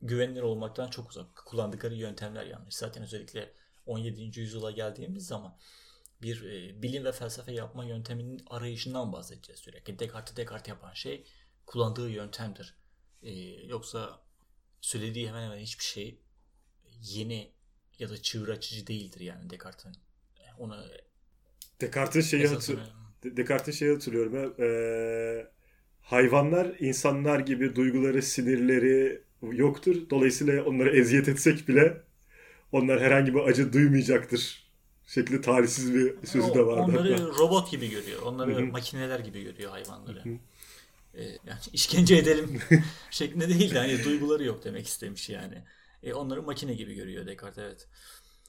güvenilir 0.01 0.41
olmaktan 0.41 0.89
çok 0.89 1.09
uzak. 1.09 1.35
Kullandıkları 1.35 1.95
yöntemler 1.95 2.45
yanlış. 2.45 2.75
Zaten 2.75 3.03
özellikle 3.03 3.53
17. 3.85 4.39
yüzyıla 4.39 4.71
geldiğimiz 4.71 5.27
zaman 5.27 5.57
bir 6.21 6.43
e, 6.43 6.81
bilim 6.81 7.05
ve 7.05 7.11
felsefe 7.11 7.51
yapma 7.51 7.85
yönteminin 7.85 8.43
arayışından 8.47 9.13
bahsedeceğiz 9.13 9.59
sürekli. 9.59 9.99
Descartes'i 9.99 10.37
Descartes 10.37 10.69
yapan 10.69 10.93
şey 10.93 11.25
kullandığı 11.65 12.09
yöntemdir. 12.09 12.75
E, 13.23 13.31
yoksa 13.65 14.21
söylediği 14.81 15.27
hemen 15.27 15.43
hemen 15.43 15.59
hiçbir 15.59 15.83
şey 15.83 16.19
yeni 17.01 17.51
ya 17.99 18.09
da 18.09 18.21
çığır 18.21 18.49
açıcı 18.49 18.87
değildir 18.87 19.19
yani 19.19 19.49
Descartes'in. 19.49 19.97
Ona 20.57 20.85
Descartes'in 21.81 22.29
şeyi 22.29 22.47
hatır, 22.47 22.79
Descartes'in 23.23 23.79
şeyi 23.79 23.93
hatırlıyorum 23.93 24.35
ya. 24.35 24.51
eee, 24.59 25.47
hayvanlar 26.01 26.75
insanlar 26.79 27.39
gibi 27.39 27.75
duyguları, 27.75 28.21
sinirleri 28.21 29.21
yoktur. 29.41 29.95
Dolayısıyla 30.09 30.63
onlara 30.65 30.91
eziyet 30.91 31.27
etsek 31.29 31.67
bile 31.67 32.01
onlar 32.71 33.01
herhangi 33.01 33.33
bir 33.35 33.39
acı 33.41 33.73
duymayacaktır. 33.73 34.71
Şekli 35.07 35.41
tarihsiz 35.41 35.95
bir 35.95 36.27
sözü 36.27 36.53
de 36.53 36.59
O- 36.59 36.67
vardı. 36.67 36.91
Onları 36.91 37.17
hatta. 37.17 37.27
robot 37.37 37.71
gibi 37.71 37.89
görüyor. 37.89 38.21
Onları 38.21 38.51
Hı 38.51 38.63
hı. 38.63 38.71
makineler 38.71 39.19
gibi 39.19 39.43
görüyor 39.43 39.71
hayvanları. 39.71 40.25
Hı 40.25 40.29
hı. 40.29 40.39
Ee, 41.15 41.23
yani 41.23 41.59
işkence 41.73 42.15
edelim 42.17 42.59
şeklinde 43.11 43.49
değil 43.49 43.73
de 43.75 43.79
hani 43.79 44.03
duyguları 44.03 44.43
yok 44.45 44.63
demek 44.65 44.87
istemiş 44.87 45.29
yani. 45.29 45.63
E, 46.03 46.13
onları 46.13 46.43
makine 46.43 46.73
gibi 46.73 46.95
görüyor 46.95 47.27
Descartes 47.27 47.59
evet. 47.65 47.89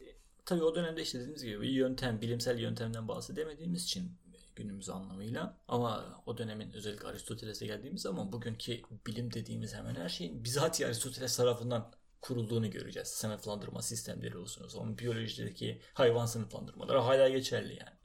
E, 0.01 0.07
tabii 0.47 0.65
o 0.65 0.75
dönemde 0.75 1.03
işte 1.03 1.19
dediğimiz 1.21 1.45
gibi 1.45 1.63
bir 1.63 1.71
yöntem, 1.71 2.21
bilimsel 2.21 2.59
yöntemden 2.61 3.09
bahsedemediğimiz 3.09 3.85
için 3.85 4.19
günümüz 4.57 4.89
anlamıyla 4.89 5.59
ama 5.69 6.23
o 6.27 6.39
dönemin 6.39 6.73
özellikle 6.73 7.09
Aristoteles'e 7.09 7.67
geldiğimiz 7.67 8.03
zaman 8.03 8.33
bugünkü 8.33 8.83
bilim 9.07 9.33
dediğimiz 9.33 9.75
hemen 9.75 9.95
her 9.95 10.09
şeyin 10.09 10.45
bizatihi 10.45 10.87
Aristoteles 10.87 11.37
tarafından 11.37 11.93
kurulduğunu 12.21 12.71
göreceğiz. 12.71 13.09
Sınıflandırma 13.09 13.83
sistemleri 13.83 14.39
olsun. 14.39 14.69
Onun 14.79 14.99
biyolojideki 14.99 15.83
hayvan 15.95 16.27
sınıflandırmaları 16.27 16.99
hala 16.99 17.29
geçerli 17.29 17.79
yani. 17.81 17.97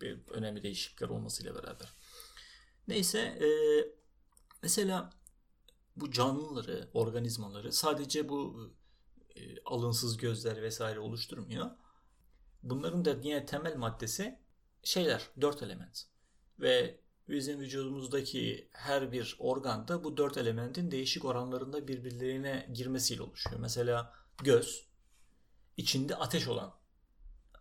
Bir 0.00 0.28
önemli 0.28 0.62
değişiklikler 0.62 1.08
olmasıyla 1.08 1.54
beraber. 1.54 1.92
Neyse 2.88 3.18
e, 3.18 3.48
mesela 4.62 5.10
bu 5.96 6.10
canlıları, 6.10 6.90
organizmaları 6.94 7.72
sadece 7.72 8.28
bu 8.28 8.70
e, 9.36 9.62
alınsız 9.64 10.16
gözler 10.16 10.62
vesaire 10.62 11.00
oluşturmuyor. 11.00 11.70
Bunların 12.62 13.04
da 13.04 13.16
yine 13.22 13.46
temel 13.46 13.76
maddesi 13.76 14.41
şeyler, 14.82 15.22
dört 15.40 15.62
element. 15.62 16.06
Ve 16.60 17.00
bizim 17.28 17.60
vücudumuzdaki 17.60 18.68
her 18.72 19.12
bir 19.12 19.36
organ 19.38 19.88
da 19.88 20.04
bu 20.04 20.16
dört 20.16 20.36
elementin 20.36 20.90
değişik 20.90 21.24
oranlarında 21.24 21.88
birbirlerine 21.88 22.68
girmesiyle 22.74 23.22
oluşuyor. 23.22 23.60
Mesela 23.60 24.12
göz, 24.42 24.86
içinde 25.76 26.16
ateş 26.16 26.48
olan 26.48 26.74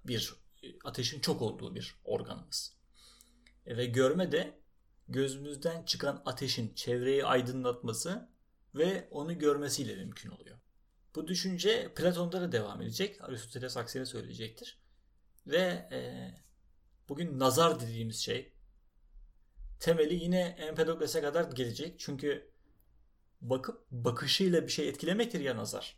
bir, 0.05 0.35
ateşin 0.83 1.19
çok 1.19 1.41
olduğu 1.41 1.75
bir 1.75 1.95
organımız. 2.03 2.73
E, 3.65 3.77
Ve 3.77 3.85
görme 3.85 4.31
de 4.31 4.59
gözümüzden 5.07 5.83
çıkan 5.83 6.21
ateşin 6.25 6.73
çevreyi 6.73 7.25
aydınlatması 7.25 8.29
ve 8.75 9.07
onu 9.11 9.39
görmesiyle 9.39 9.95
mümkün 9.95 10.29
oluyor. 10.29 10.57
Bu 11.15 11.27
düşünce 11.27 11.93
Platon'da 11.95 12.41
da 12.41 12.51
devam 12.51 12.81
edecek. 12.81 13.21
Aristoteles 13.21 13.77
aksine 13.77 14.05
söyleyecektir. 14.05 14.79
Ve 15.47 15.87
e, 15.91 16.31
bugün 17.09 17.39
nazar 17.39 17.79
dediğimiz 17.79 18.19
şey 18.19 18.53
temeli 19.79 20.23
yine 20.23 20.41
Empedokles'e 20.41 21.21
kadar 21.21 21.51
gelecek. 21.51 21.99
Çünkü 21.99 22.51
bakıp 23.41 23.91
bakışıyla 23.91 24.63
bir 24.63 24.71
şey 24.71 24.89
etkilemektir 24.89 25.39
ya 25.39 25.57
nazar. 25.57 25.97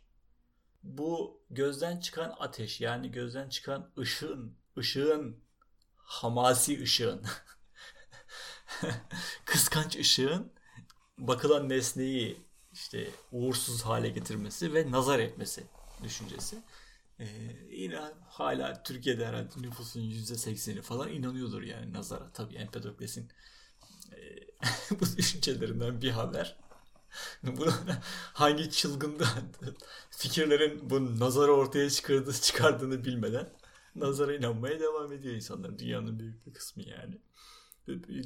Bu 0.82 1.42
gözden 1.50 2.00
çıkan 2.00 2.34
ateş 2.38 2.80
yani 2.80 3.10
gözden 3.10 3.48
çıkan 3.48 3.90
ışığın, 3.98 4.56
ışığın, 4.78 5.40
hamasi 5.96 6.82
ışığın, 6.82 7.24
kıskanç 9.44 9.96
ışığın 9.96 10.52
bakılan 11.18 11.68
nesneyi 11.68 12.36
işte 12.72 13.10
uğursuz 13.32 13.82
hale 13.82 14.08
getirmesi 14.08 14.74
ve 14.74 14.90
nazar 14.90 15.18
etmesi 15.18 15.64
düşüncesi. 16.02 16.58
Ee, 17.20 17.26
yine 17.70 18.00
hala 18.28 18.82
Türkiye'de 18.82 19.26
herhalde 19.26 19.62
nüfusun 19.62 20.00
%80'i 20.00 20.82
falan 20.82 21.08
inanıyordur 21.10 21.62
yani 21.62 21.92
nazara. 21.92 22.32
Tabii 22.32 22.54
Empedokles'in 22.54 23.28
e, 24.12 24.16
bu 25.00 25.18
düşüncelerinden 25.18 26.02
bir 26.02 26.10
haber. 26.10 26.56
Bu 27.42 27.66
hangi 28.34 28.70
çılgında 28.70 29.24
fikirlerin 30.10 30.90
bu 30.90 31.20
nazarı 31.20 31.52
ortaya 31.52 31.90
çıkardığı, 31.90 32.32
çıkardığını 32.40 33.04
bilmeden 33.04 33.50
nazara 33.96 34.34
inanmaya 34.36 34.80
devam 34.80 35.12
ediyor 35.12 35.34
insanlar. 35.34 35.78
Dünyanın 35.78 36.18
büyük 36.20 36.46
bir 36.46 36.54
kısmı 36.54 36.82
yani. 36.82 37.18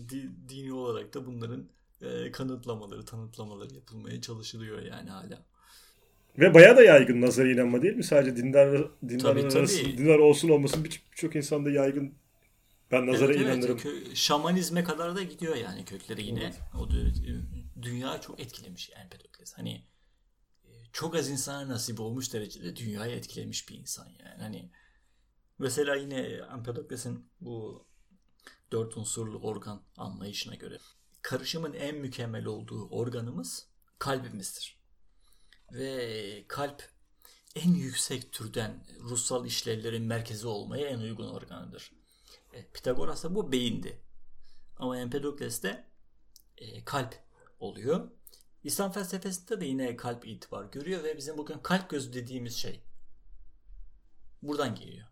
Di- 0.09 0.49
dini 0.49 0.73
olarak 0.73 1.15
da 1.15 1.27
bunların 1.27 1.69
e, 2.03 2.33
kanıtlamaları, 2.33 3.05
tanıtlamaları 3.05 3.75
yapılmaya 3.75 4.21
çalışılıyor 4.21 4.83
yani 4.83 5.11
hala. 5.11 5.47
Ve 6.39 6.55
bayağı 6.55 6.77
da 6.77 6.83
yaygın 6.83 7.21
nazara 7.21 7.51
inanma 7.53 7.83
değil 7.83 7.95
mi? 7.97 8.05
Sadece 8.05 8.37
dindar 8.37 8.71
dindarlar 9.09 9.19
Tabii, 9.41 9.49
tabii. 9.49 9.59
arasında 9.59 9.99
dindar 9.99 10.19
olsun 10.19 10.49
olmasın 10.49 10.85
bir- 10.85 11.03
birçok 11.13 11.37
insanda 11.37 11.71
yaygın 11.71 12.15
ben 12.91 13.07
nazara 13.07 13.33
Evet, 13.33 13.43
evet. 13.45 13.57
inanırım. 13.57 13.79
Kö- 13.79 14.17
şamanizme 14.17 14.85
kadar 14.85 15.17
da 15.17 15.23
gidiyor 15.23 15.57
yani 15.57 15.85
kökleri 15.85 16.23
yine. 16.27 16.43
Evet. 16.43 16.61
O 16.75 16.85
dö- 16.87 17.43
dünya 17.83 18.21
çok 18.21 18.41
etkilemiş 18.41 18.91
Empedokles. 19.05 19.53
Hani 19.57 19.73
e, 20.65 20.71
çok 20.93 21.15
az 21.17 21.31
insana 21.31 21.69
nasip 21.69 22.01
olmuş 22.01 22.33
derecede 22.35 22.77
dünyayı 22.77 23.17
etkilemiş 23.17 23.69
bir 23.69 23.75
insan 23.75 24.07
yani. 24.25 24.43
Hani 24.43 24.71
mesela 25.59 25.95
yine 25.97 26.21
Empedokles'in 26.55 27.27
bu 27.41 27.85
Dört 28.73 28.97
unsurlu 28.97 29.39
organ 29.39 29.83
anlayışına 29.97 30.55
göre. 30.55 30.79
Karışımın 31.23 31.73
en 31.73 31.97
mükemmel 31.97 32.45
olduğu 32.47 32.89
organımız 32.89 33.67
kalbimizdir. 33.99 34.78
Ve 35.73 36.45
kalp 36.49 36.83
en 37.55 37.75
yüksek 37.75 38.33
türden 38.33 38.85
ruhsal 39.01 39.47
işlevlerin 39.47 40.03
merkezi 40.03 40.47
olmaya 40.47 40.89
en 40.89 40.99
uygun 40.99 41.29
organıdır. 41.29 41.93
E, 42.53 42.67
Pitagoras'ta 42.67 43.35
bu 43.35 43.53
beyindi. 43.53 44.01
Ama 44.77 44.99
Empedokles'te 44.99 45.89
e, 46.59 46.85
kalp 46.85 47.15
oluyor. 47.61 48.11
İslam 48.65 48.93
felsefesinde 48.93 49.61
de 49.61 49.67
yine 49.67 49.97
kalp 49.97 50.27
itibar 50.27 50.65
görüyor 50.65 51.05
ve 51.05 51.17
bizim 51.17 51.39
bugün 51.39 51.59
kalp 51.59 51.91
gözü 51.91 52.13
dediğimiz 52.13 52.57
şey 52.57 52.83
buradan 54.43 54.75
geliyor. 54.75 55.07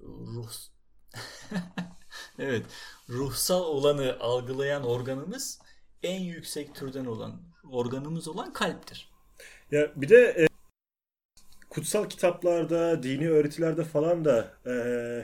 Ruh 0.00 0.50
evet, 2.38 2.66
ruhsal 3.08 3.62
olanı 3.62 4.16
algılayan 4.20 4.84
organımız 4.84 5.58
en 6.02 6.20
yüksek 6.20 6.74
türden 6.74 7.04
olan 7.04 7.42
organımız 7.70 8.28
olan 8.28 8.52
kalptir. 8.52 9.09
Ya 9.70 9.92
bir 9.96 10.08
de 10.08 10.16
e, 10.16 10.46
kutsal 11.70 12.08
kitaplarda, 12.08 13.02
dini 13.02 13.30
öğretilerde 13.30 13.84
falan 13.84 14.24
da 14.24 14.54
e, 14.66 14.74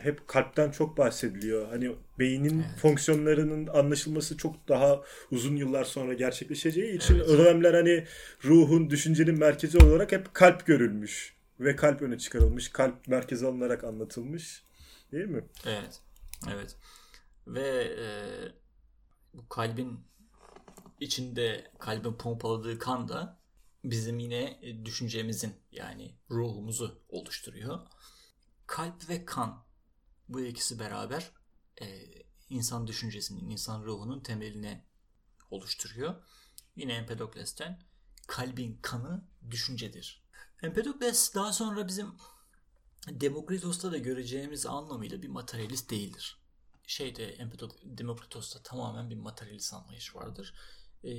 hep 0.03 0.29
kalpten 0.29 0.71
çok 0.71 0.99
bahsediliyor. 0.99 1.69
Hani 1.69 1.97
beynin 2.19 2.65
evet. 2.69 2.81
fonksiyonlarının 2.81 3.67
anlaşılması 3.67 4.37
çok 4.37 4.69
daha 4.69 5.01
uzun 5.31 5.57
yıllar 5.57 5.85
sonra 5.85 6.15
gerçekleşeceği 6.15 6.97
için 6.97 7.15
evet. 7.15 7.29
o 7.29 7.39
dönemler 7.39 7.75
hani 7.75 8.05
ruhun, 8.45 8.91
düşüncenin 8.91 9.39
merkezi 9.39 9.79
olarak 9.79 10.13
hep 10.13 10.35
kalp 10.35 10.67
görülmüş 10.67 11.37
ve 11.61 11.77
kalp 11.77 12.03
öne 12.03 12.19
çıkarılmış, 12.19 12.69
kalp 12.69 13.09
merkeze 13.09 13.47
alınarak 13.47 13.85
anlatılmış. 13.85 14.65
Değil 15.13 15.27
mi? 15.27 15.45
Evet. 15.67 16.01
Evet. 16.55 16.77
Ve 17.47 17.85
e, 17.85 18.07
bu 19.35 19.49
kalbin 19.49 20.01
içinde 21.01 21.65
kalbin 21.79 22.13
pompaladığı 22.13 22.79
kan 22.79 23.09
da 23.09 23.39
bizim 23.91 24.19
yine 24.19 24.61
düşüncemizin 24.85 25.57
yani 25.73 26.19
ruhumuzu 26.31 27.03
oluşturuyor. 27.09 27.87
Kalp 28.67 29.09
ve 29.09 29.25
kan 29.25 29.65
bu 30.29 30.41
ikisi 30.41 30.79
beraber 30.79 31.33
e, 31.81 31.87
insan 32.49 32.87
düşüncesinin, 32.87 33.51
insan 33.51 33.83
ruhunun 33.83 34.21
temelini 34.21 34.85
oluşturuyor. 35.51 36.23
Yine 36.77 36.93
Empedokles'ten 36.93 37.83
kalbin 38.27 38.79
kanı 38.83 39.25
düşüncedir. 39.51 40.27
Empedokles 40.63 41.35
daha 41.35 41.53
sonra 41.53 41.89
bizim 41.89 42.07
Demokritos'ta 43.09 43.93
da 43.93 43.99
göreceğimiz 43.99 44.67
anlamıyla 44.67 45.23
bir 45.23 45.29
materyalist 45.29 45.91
değildir. 45.91 46.39
Şeyde 46.87 47.51
Demokritos'ta 47.85 48.63
tamamen 48.63 49.11
bir 49.11 49.17
materyalist 49.17 49.75
anlayış 49.75 50.15
vardır. 50.15 50.55
Ee, 51.05 51.11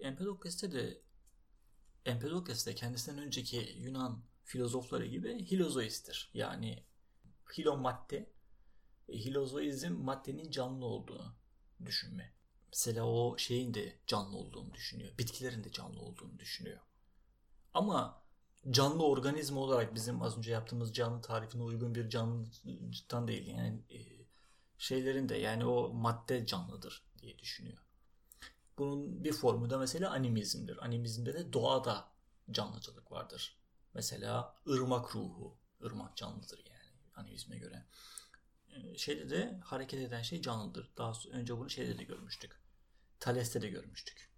Empedokles'te 0.00 0.72
de 0.72 1.02
Empedokles 2.04 2.66
de 2.66 2.74
kendisinden 2.74 3.24
önceki 3.24 3.56
Yunan 3.78 4.22
filozofları 4.44 5.06
gibi 5.06 5.50
hilozoisttir. 5.50 6.30
Yani 6.34 6.84
hilo 7.58 7.76
madde, 7.76 8.30
e, 9.08 9.18
hilozoizm 9.18 9.92
maddenin 9.92 10.50
canlı 10.50 10.86
olduğunu 10.86 11.34
düşünme. 11.84 12.32
Mesela 12.68 13.04
o 13.04 13.38
şeyin 13.38 13.74
de 13.74 13.98
canlı 14.06 14.36
olduğunu 14.36 14.74
düşünüyor. 14.74 15.18
Bitkilerin 15.18 15.64
de 15.64 15.72
canlı 15.72 16.00
olduğunu 16.00 16.38
düşünüyor. 16.38 16.80
Ama 17.74 18.22
canlı 18.70 19.06
organizma 19.06 19.60
olarak 19.60 19.94
bizim 19.94 20.22
az 20.22 20.38
önce 20.38 20.52
yaptığımız 20.52 20.94
canlı 20.94 21.22
tarifine 21.22 21.62
uygun 21.62 21.94
bir 21.94 22.08
canlıdan 22.08 23.28
değil. 23.28 23.46
Yani 23.46 23.82
e, 23.90 23.98
şeylerin 24.78 25.28
de 25.28 25.36
yani 25.36 25.64
o 25.66 25.92
madde 25.94 26.46
canlıdır 26.46 27.04
diye 27.18 27.38
düşünüyor. 27.38 27.78
Bunun 28.80 29.24
bir 29.24 29.32
formu 29.32 29.70
da 29.70 29.78
mesela 29.78 30.10
animizmdir. 30.10 30.84
Animizmde 30.84 31.34
de 31.34 31.52
doğada 31.52 32.08
canlıcılık 32.50 33.12
vardır. 33.12 33.56
Mesela 33.94 34.56
ırmak 34.68 35.14
ruhu, 35.14 35.58
ırmak 35.84 36.16
canlıdır 36.16 36.58
yani 36.70 36.90
animizme 37.14 37.58
göre. 37.58 37.86
E, 38.68 38.98
şeyde 38.98 39.30
de 39.30 39.60
hareket 39.64 40.00
eden 40.00 40.22
şey 40.22 40.42
canlıdır. 40.42 40.90
Daha 40.98 41.12
önce 41.32 41.58
bunu 41.58 41.70
şeyde 41.70 41.98
de 41.98 42.04
görmüştük. 42.04 42.52
Thales'te 43.20 43.62
de 43.62 43.68
görmüştük. 43.68 44.30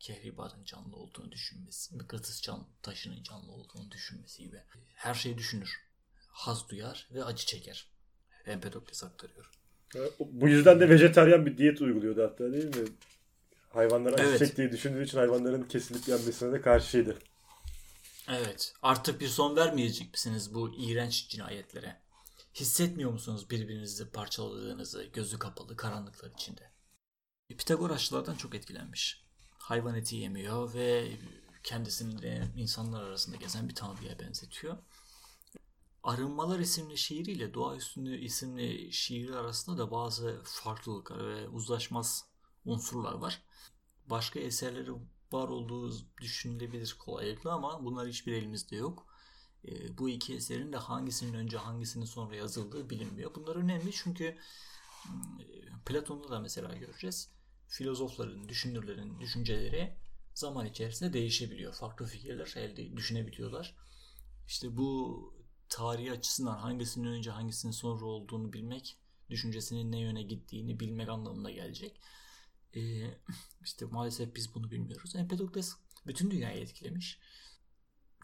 Kehribar'ın 0.00 0.64
canlı 0.64 0.96
olduğunu 0.96 1.32
düşünmesi, 1.32 1.96
mıknatıs 1.96 2.42
can, 2.42 2.68
taşının 2.82 3.22
canlı 3.22 3.52
olduğunu 3.52 3.90
düşünmesi 3.90 4.42
gibi. 4.42 4.62
Her 4.94 5.14
şeyi 5.14 5.38
düşünür. 5.38 5.88
Haz 6.28 6.68
duyar 6.68 7.08
ve 7.12 7.24
acı 7.24 7.46
çeker. 7.46 7.90
Empedokles 8.46 9.04
aktarıyor. 9.04 9.50
Bu 10.18 10.48
yüzden 10.48 10.80
de 10.80 10.88
vejetaryen 10.88 11.46
bir 11.46 11.58
diyet 11.58 11.80
uyguluyordu 11.80 12.22
hatta 12.22 12.52
değil 12.52 12.76
mi? 12.76 12.88
Hayvanların 13.68 14.14
acı 14.14 14.24
evet. 14.24 14.38
çektiği 14.38 14.72
düşündüğü 14.72 15.04
için 15.04 15.18
hayvanların 15.18 15.62
kesilip 15.62 16.08
yenmesine 16.08 16.52
de 16.52 16.60
karşıydı. 16.60 17.18
Evet. 18.28 18.74
Artık 18.82 19.20
bir 19.20 19.28
son 19.28 19.56
vermeyecek 19.56 20.12
misiniz 20.12 20.54
bu 20.54 20.74
iğrenç 20.74 21.28
cinayetlere? 21.28 21.96
Hissetmiyor 22.54 23.10
musunuz 23.10 23.50
birbirinizi 23.50 24.10
parçaladığınızı 24.10 25.04
gözü 25.04 25.38
kapalı 25.38 25.76
karanlıklar 25.76 26.30
içinde? 26.30 26.70
Pitagorasçılardan 27.48 28.34
çok 28.34 28.54
etkilenmiş 28.54 29.28
hayvan 29.68 29.94
eti 29.94 30.16
yemiyor 30.16 30.74
ve 30.74 31.18
kendisini 31.62 32.22
de 32.22 32.48
insanlar 32.56 33.02
arasında 33.02 33.36
gezen 33.36 33.68
bir 33.68 33.74
tanrıya 33.74 34.18
benzetiyor. 34.18 34.76
Arınmalar 36.02 36.58
isimli 36.58 36.98
şiiriyle 36.98 37.54
Doğa 37.54 37.76
Üstünlüğü 37.76 38.18
isimli 38.18 38.92
şiiri 38.92 39.36
arasında 39.36 39.78
da 39.78 39.90
bazı 39.90 40.40
farklılıklar 40.44 41.28
ve 41.28 41.48
uzlaşmaz 41.48 42.27
unsurlar 42.64 43.14
var. 43.14 43.42
Başka 44.06 44.40
eserleri 44.40 44.92
var 45.32 45.48
olduğu 45.48 45.94
düşünülebilir 46.20 46.96
kolaylıkla 46.98 47.52
ama 47.52 47.84
bunlar 47.84 48.08
hiçbir 48.08 48.32
elimizde 48.32 48.76
yok. 48.76 49.06
E, 49.68 49.98
bu 49.98 50.08
iki 50.08 50.34
eserin 50.34 50.72
de 50.72 50.76
hangisinin 50.76 51.34
önce 51.34 51.56
hangisinin 51.56 52.04
sonra 52.04 52.36
yazıldığı 52.36 52.90
bilinmiyor. 52.90 53.34
Bunlar 53.34 53.56
önemli 53.56 53.92
çünkü 53.92 54.36
hmm, 55.02 55.38
Platon'da 55.86 56.30
da 56.30 56.40
mesela 56.40 56.76
göreceğiz 56.76 57.30
filozofların, 57.68 58.48
düşünürlerin 58.48 59.20
düşünceleri 59.20 59.96
zaman 60.34 60.66
içerisinde 60.66 61.12
değişebiliyor. 61.12 61.74
Farklı 61.74 62.06
fikirler 62.06 62.54
elde 62.56 62.96
düşünebiliyorlar. 62.96 63.76
İşte 64.46 64.76
bu 64.76 65.34
tarihi 65.68 66.12
açısından 66.12 66.58
hangisinin 66.58 67.06
önce 67.06 67.30
hangisinin 67.30 67.72
sonra 67.72 68.04
olduğunu 68.04 68.52
bilmek, 68.52 68.96
düşüncesinin 69.30 69.92
ne 69.92 70.00
yöne 70.00 70.22
gittiğini 70.22 70.80
bilmek 70.80 71.08
anlamına 71.08 71.50
gelecek. 71.50 72.00
Ee, 72.78 73.20
işte 73.64 73.84
maalesef 73.84 74.34
biz 74.34 74.54
bunu 74.54 74.70
bilmiyoruz. 74.70 75.16
Empedokles 75.16 75.76
bütün 76.06 76.30
dünyayı 76.30 76.60
etkilemiş. 76.60 77.18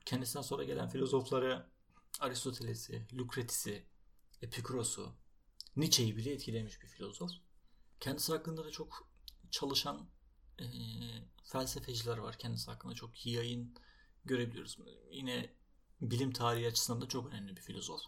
Kendisinden 0.07 0.43
sonra 0.43 0.65
gelen 0.65 0.89
filozofları 0.89 1.67
Aristoteles'i, 2.21 3.07
Lucretis'i, 3.13 3.87
Epikuros'u, 4.43 5.17
Nietzsche'yi 5.77 6.17
bile 6.17 6.33
etkilemiş 6.33 6.83
bir 6.83 6.89
filozof. 6.89 7.31
Kendisi 8.01 8.33
hakkında 8.33 8.65
da 8.65 8.71
çok 8.71 9.09
çalışan 9.51 10.09
e, 10.61 10.67
felsefeciler 11.45 12.19
var 12.19 12.39
kendisi 12.39 12.71
hakkında 12.71 12.95
çok 12.95 13.27
yayın 13.27 13.75
görebiliyoruz. 14.25 14.79
Yine 15.11 15.55
bilim 16.01 16.33
tarihi 16.33 16.67
açısından 16.67 17.01
da 17.01 17.09
çok 17.09 17.27
önemli 17.27 17.57
bir 17.57 17.61
filozof. 17.61 18.01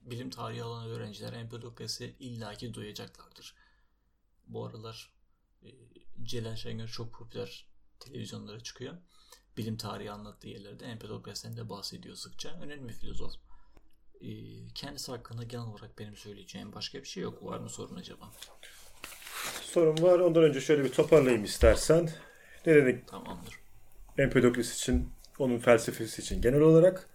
Bilim 0.00 0.30
tarihi 0.30 0.62
alan 0.62 0.86
öğrenciler 0.86 1.32
Empedokles'i 1.32 2.16
illaki 2.18 2.74
duyacaklardır. 2.74 3.54
Bu 4.46 4.66
aralar 4.66 5.15
e, 5.64 5.68
Celal 6.22 6.56
Şengör 6.56 6.88
çok 6.88 7.14
popüler 7.14 7.66
televizyonlara 8.00 8.60
çıkıyor. 8.60 8.94
Bilim 9.56 9.76
tarihi 9.76 10.10
anlattığı 10.10 10.48
yerlerde 10.48 10.84
Empedokles'ten 10.84 11.56
de 11.56 11.68
bahsediyor 11.68 12.16
sıkça. 12.16 12.58
Önemli 12.62 12.88
bir 12.88 12.94
filozof. 12.94 13.32
E, 14.20 14.28
kendisi 14.74 15.12
hakkında 15.12 15.42
genel 15.42 15.66
olarak 15.66 15.98
benim 15.98 16.16
söyleyeceğim 16.16 16.72
başka 16.72 16.98
bir 16.98 17.08
şey 17.08 17.22
yok. 17.22 17.44
Var 17.44 17.58
mı 17.58 17.70
sorun 17.70 17.96
acaba? 17.96 18.32
sorum 19.76 20.02
var. 20.02 20.18
Ondan 20.18 20.42
önce 20.42 20.60
şöyle 20.60 20.84
bir 20.84 20.92
toparlayayım 20.92 21.44
istersen. 21.44 22.10
Ne 22.66 22.74
dedik? 22.74 23.08
Tamamdır. 23.08 23.54
Empedokles 24.18 24.76
için, 24.76 25.10
onun 25.38 25.58
felsefesi 25.58 26.22
için 26.22 26.42
genel 26.42 26.60
olarak. 26.60 27.08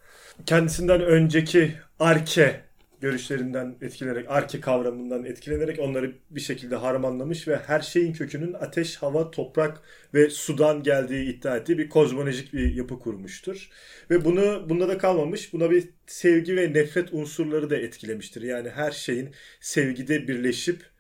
Kendisinden 0.46 1.02
önceki 1.02 1.78
arke 2.00 2.66
görüşlerinden 3.02 3.76
etkilenerek, 3.82 4.26
arke 4.30 4.60
kavramından 4.60 5.26
etkilenerek 5.26 5.80
onları 5.80 6.14
bir 6.30 6.41
şekilde 6.41 6.76
harmanlamış 6.76 7.47
ve 7.47 7.58
her 7.58 7.80
şeyin 7.80 8.14
kökünün 8.14 8.54
ateş, 8.54 8.95
hava, 8.95 9.32
toprak 9.32 9.82
ve 10.14 10.30
sudan 10.30 10.84
geldiği 10.84 11.26
iddia 11.26 11.58
ettiği 11.58 11.78
bir 11.78 11.89
kozmolojik 11.89 12.54
bir 12.54 12.76
yapı 12.76 12.99
kurmuştur. 12.99 13.70
Ve 14.10 14.26
bunu 14.26 14.70
bunda 14.70 14.88
da 14.88 14.97
kalmamış. 14.97 15.54
Buna 15.54 15.72
bir 15.72 15.89
sevgi 16.08 16.56
ve 16.56 16.74
nefret 16.74 17.14
unsurları 17.14 17.70
da 17.70 17.78
etkilemiştir. 17.78 18.41
Yani 18.41 18.70
her 18.70 18.91
şeyin 18.91 19.30
sevgide 19.60 20.28
birleşip 20.28 20.91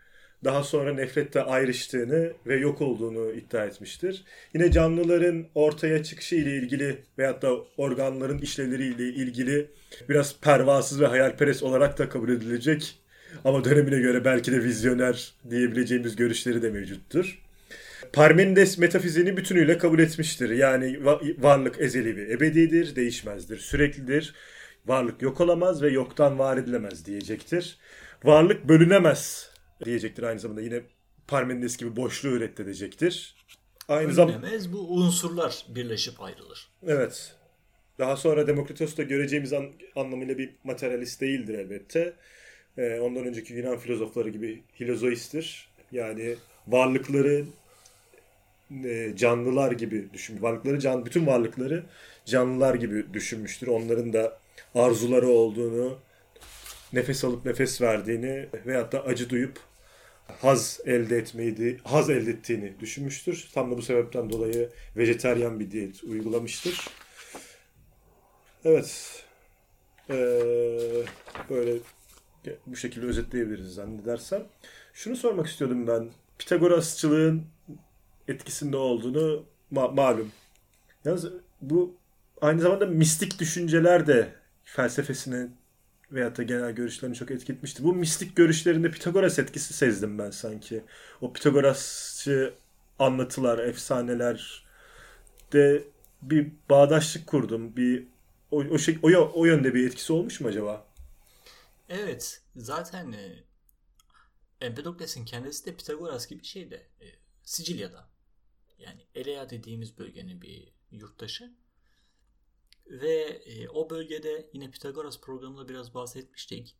daha 0.43 0.63
sonra 0.63 0.93
nefrette 0.93 1.41
ayrıştığını 1.43 2.33
ve 2.47 2.55
yok 2.55 2.81
olduğunu 2.81 3.31
iddia 3.31 3.65
etmiştir. 3.65 4.23
Yine 4.53 4.71
canlıların 4.71 5.45
ortaya 5.55 6.03
çıkışı 6.03 6.35
ile 6.35 6.55
ilgili 6.55 6.97
veyahut 7.17 7.41
da 7.41 7.53
organların 7.77 8.37
işlevleri 8.37 8.85
ile 8.85 9.03
ilgili 9.03 9.67
biraz 10.09 10.39
pervasız 10.39 11.01
ve 11.01 11.07
hayalperest 11.07 11.63
olarak 11.63 11.97
da 11.97 12.09
kabul 12.09 12.29
edilecek 12.29 12.97
Ama 13.45 13.63
dönemine 13.63 13.99
göre 13.99 14.25
belki 14.25 14.51
de 14.51 14.63
vizyoner 14.63 15.33
diyebileceğimiz 15.49 16.15
görüşleri 16.15 16.61
de 16.61 16.69
mevcuttur. 16.69 17.41
Parmenides 18.13 18.77
metafiziğini 18.77 19.37
bütünüyle 19.37 19.77
kabul 19.77 19.99
etmiştir. 19.99 20.49
Yani 20.49 21.05
varlık 21.39 21.81
ezeli 21.81 22.15
ve 22.15 22.33
ebedidir, 22.33 22.95
değişmezdir, 22.95 23.57
süreklidir. 23.57 24.33
Varlık 24.85 25.21
yok 25.21 25.41
olamaz 25.41 25.81
ve 25.81 25.89
yoktan 25.89 26.39
var 26.39 26.57
edilemez 26.57 27.05
diyecektir. 27.05 27.77
Varlık 28.23 28.67
bölünemez 28.67 29.50
diyecektir 29.85 30.23
aynı 30.23 30.39
zamanda. 30.39 30.61
Yine 30.61 30.81
Parmenides 31.27 31.77
gibi 31.77 31.95
boşluğu 31.95 32.39
reddedecektir. 32.39 33.35
Aynı 33.87 34.13
zamanda 34.13 34.47
bu 34.71 34.93
unsurlar 34.93 35.65
birleşip 35.69 36.21
ayrılır. 36.21 36.69
Evet. 36.87 37.35
Daha 37.99 38.17
sonra 38.17 38.47
Demokritos 38.47 38.97
da 38.97 39.03
göreceğimiz 39.03 39.53
an, 39.53 39.65
anlamıyla 39.95 40.37
bir 40.37 40.49
materyalist 40.63 41.21
değildir 41.21 41.53
elbette. 41.53 42.13
Ee, 42.77 42.99
ondan 42.99 43.25
önceki 43.25 43.53
Yunan 43.53 43.77
filozofları 43.77 44.29
gibi 44.29 44.63
hilozoisttir. 44.79 45.69
Yani 45.91 46.35
varlıkları 46.67 47.45
e, 48.85 49.13
canlılar 49.15 49.71
gibi 49.71 50.07
düşün. 50.13 50.41
Varlıkları 50.41 50.79
can 50.79 51.05
bütün 51.05 51.27
varlıkları 51.27 51.83
canlılar 52.25 52.75
gibi 52.75 53.13
düşünmüştür. 53.13 53.67
Onların 53.67 54.13
da 54.13 54.37
arzuları 54.75 55.27
olduğunu, 55.27 55.97
nefes 56.93 57.23
alıp 57.23 57.45
nefes 57.45 57.81
verdiğini 57.81 58.45
veyahut 58.65 58.91
da 58.91 59.03
acı 59.05 59.29
duyup 59.29 59.59
haz 60.41 60.79
elde 60.85 61.17
etmeyi, 61.17 61.77
haz 61.83 62.09
elde 62.09 62.31
ettiğini 62.31 62.79
düşünmüştür. 62.79 63.49
Tam 63.53 63.71
da 63.71 63.77
bu 63.77 63.81
sebepten 63.81 64.29
dolayı 64.29 64.69
vejeteryan 64.97 65.59
bir 65.59 65.71
diyet 65.71 66.03
uygulamıştır. 66.03 66.87
Evet. 68.65 69.23
Ee, 70.09 70.13
böyle 71.49 71.77
bu 72.67 72.75
şekilde 72.75 73.05
özetleyebiliriz 73.05 73.73
zannedersem. 73.73 74.43
Şunu 74.93 75.15
sormak 75.15 75.47
istiyordum 75.47 75.87
ben. 75.87 76.09
Pitagorasçılığın 76.39 77.43
etkisinde 78.27 78.77
olduğunu 78.77 79.45
ma- 79.73 79.95
malum. 79.95 80.31
Yalnız 81.05 81.25
bu 81.61 81.95
aynı 82.41 82.61
zamanda 82.61 82.85
mistik 82.85 83.39
düşünceler 83.39 84.07
de 84.07 84.33
felsefesini 84.63 85.47
veyahut 86.11 86.37
da 86.37 86.43
genel 86.43 86.71
görüşlerini 86.71 87.15
çok 87.15 87.31
etki 87.31 87.57
Bu 87.79 87.93
mistik 87.93 88.35
görüşlerinde 88.35 88.91
Pitagoras 88.91 89.39
etkisi 89.39 89.73
sezdim 89.73 90.19
ben 90.19 90.31
sanki. 90.31 90.83
O 91.21 91.33
Pitagorasçı 91.33 92.53
anlatılar, 92.99 93.59
efsaneler 93.59 94.65
de 95.53 95.83
bir 96.21 96.51
bağdaşlık 96.69 97.27
kurdum. 97.27 97.75
Bir 97.75 98.07
o, 98.51 98.57
o, 98.57 98.77
şey, 98.77 98.99
o, 99.03 99.31
o 99.33 99.45
yönde 99.45 99.73
bir 99.73 99.87
etkisi 99.87 100.13
olmuş 100.13 100.41
mu 100.41 100.47
acaba? 100.47 100.87
Evet. 101.89 102.41
Zaten 102.55 103.11
e, 103.11 103.43
Empedokles'in 104.61 105.25
kendisi 105.25 105.65
de 105.65 105.75
Pitagoras 105.75 106.27
gibi 106.27 106.43
şeyde 106.43 106.75
e, 106.75 107.05
Sicilya'da. 107.43 108.09
Yani 108.79 109.05
Elea 109.15 109.49
dediğimiz 109.49 109.97
bölgenin 109.97 110.41
bir 110.41 110.73
yurttaşı. 110.91 111.51
Ve 112.85 113.23
e, 113.45 113.69
o 113.69 113.89
bölgede 113.89 114.49
yine 114.53 114.71
Pitagoras 114.71 115.21
programında 115.21 115.69
biraz 115.69 115.93
bahsetmiştik. 115.93 116.77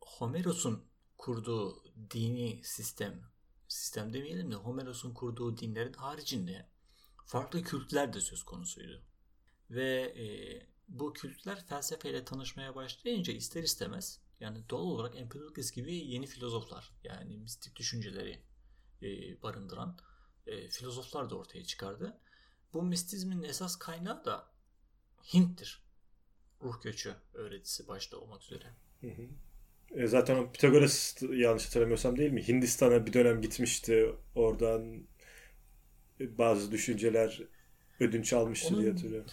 Homeros'un 0.00 0.84
kurduğu 1.18 1.84
dini 2.10 2.60
sistem, 2.64 3.22
sistem 3.68 4.12
demeyelim 4.12 4.50
de 4.50 4.54
Homeros'un 4.54 5.14
kurduğu 5.14 5.56
dinlerin 5.56 5.92
haricinde 5.92 6.68
farklı 7.26 7.62
kültler 7.62 8.12
de 8.12 8.20
söz 8.20 8.42
konusuydu. 8.42 9.02
Ve 9.70 10.02
e, 10.02 10.26
bu 10.88 11.12
kültler 11.12 11.66
felsefeyle 11.66 12.24
tanışmaya 12.24 12.74
başlayınca 12.74 13.32
ister 13.32 13.62
istemez 13.62 14.20
yani 14.40 14.68
doğal 14.68 14.82
olarak 14.82 15.16
Empedokles 15.16 15.70
gibi 15.70 15.96
yeni 15.96 16.26
filozoflar 16.26 16.92
yani 17.04 17.36
mistik 17.36 17.76
düşünceleri 17.76 18.42
e, 19.02 19.42
barındıran 19.42 19.98
e, 20.46 20.68
filozoflar 20.68 21.30
da 21.30 21.36
ortaya 21.36 21.64
çıkardı. 21.64 22.20
Bu 22.72 22.82
mistizmin 22.82 23.42
esas 23.42 23.76
kaynağı 23.76 24.24
da 24.24 24.53
Hint'tir. 25.32 25.82
Ruh 26.62 26.82
göçü 26.82 27.14
öğretisi 27.34 27.88
başta 27.88 28.16
olmak 28.16 28.42
üzere. 28.42 28.64
Hı 29.00 29.06
hı. 29.06 29.28
E 29.94 30.06
zaten 30.06 30.52
Pitagoras 30.52 31.22
yanlış 31.22 31.66
hatırlamıyorsam 31.66 32.16
değil 32.16 32.32
mi? 32.32 32.48
Hindistan'a 32.48 33.06
bir 33.06 33.12
dönem 33.12 33.40
gitmişti. 33.40 34.14
Oradan 34.34 35.06
bazı 36.20 36.72
düşünceler 36.72 37.42
ödünç 38.00 38.32
almıştı 38.32 38.68
Onun 38.68 38.82
diye 38.82 38.92
hatırlıyorum. 38.92 39.30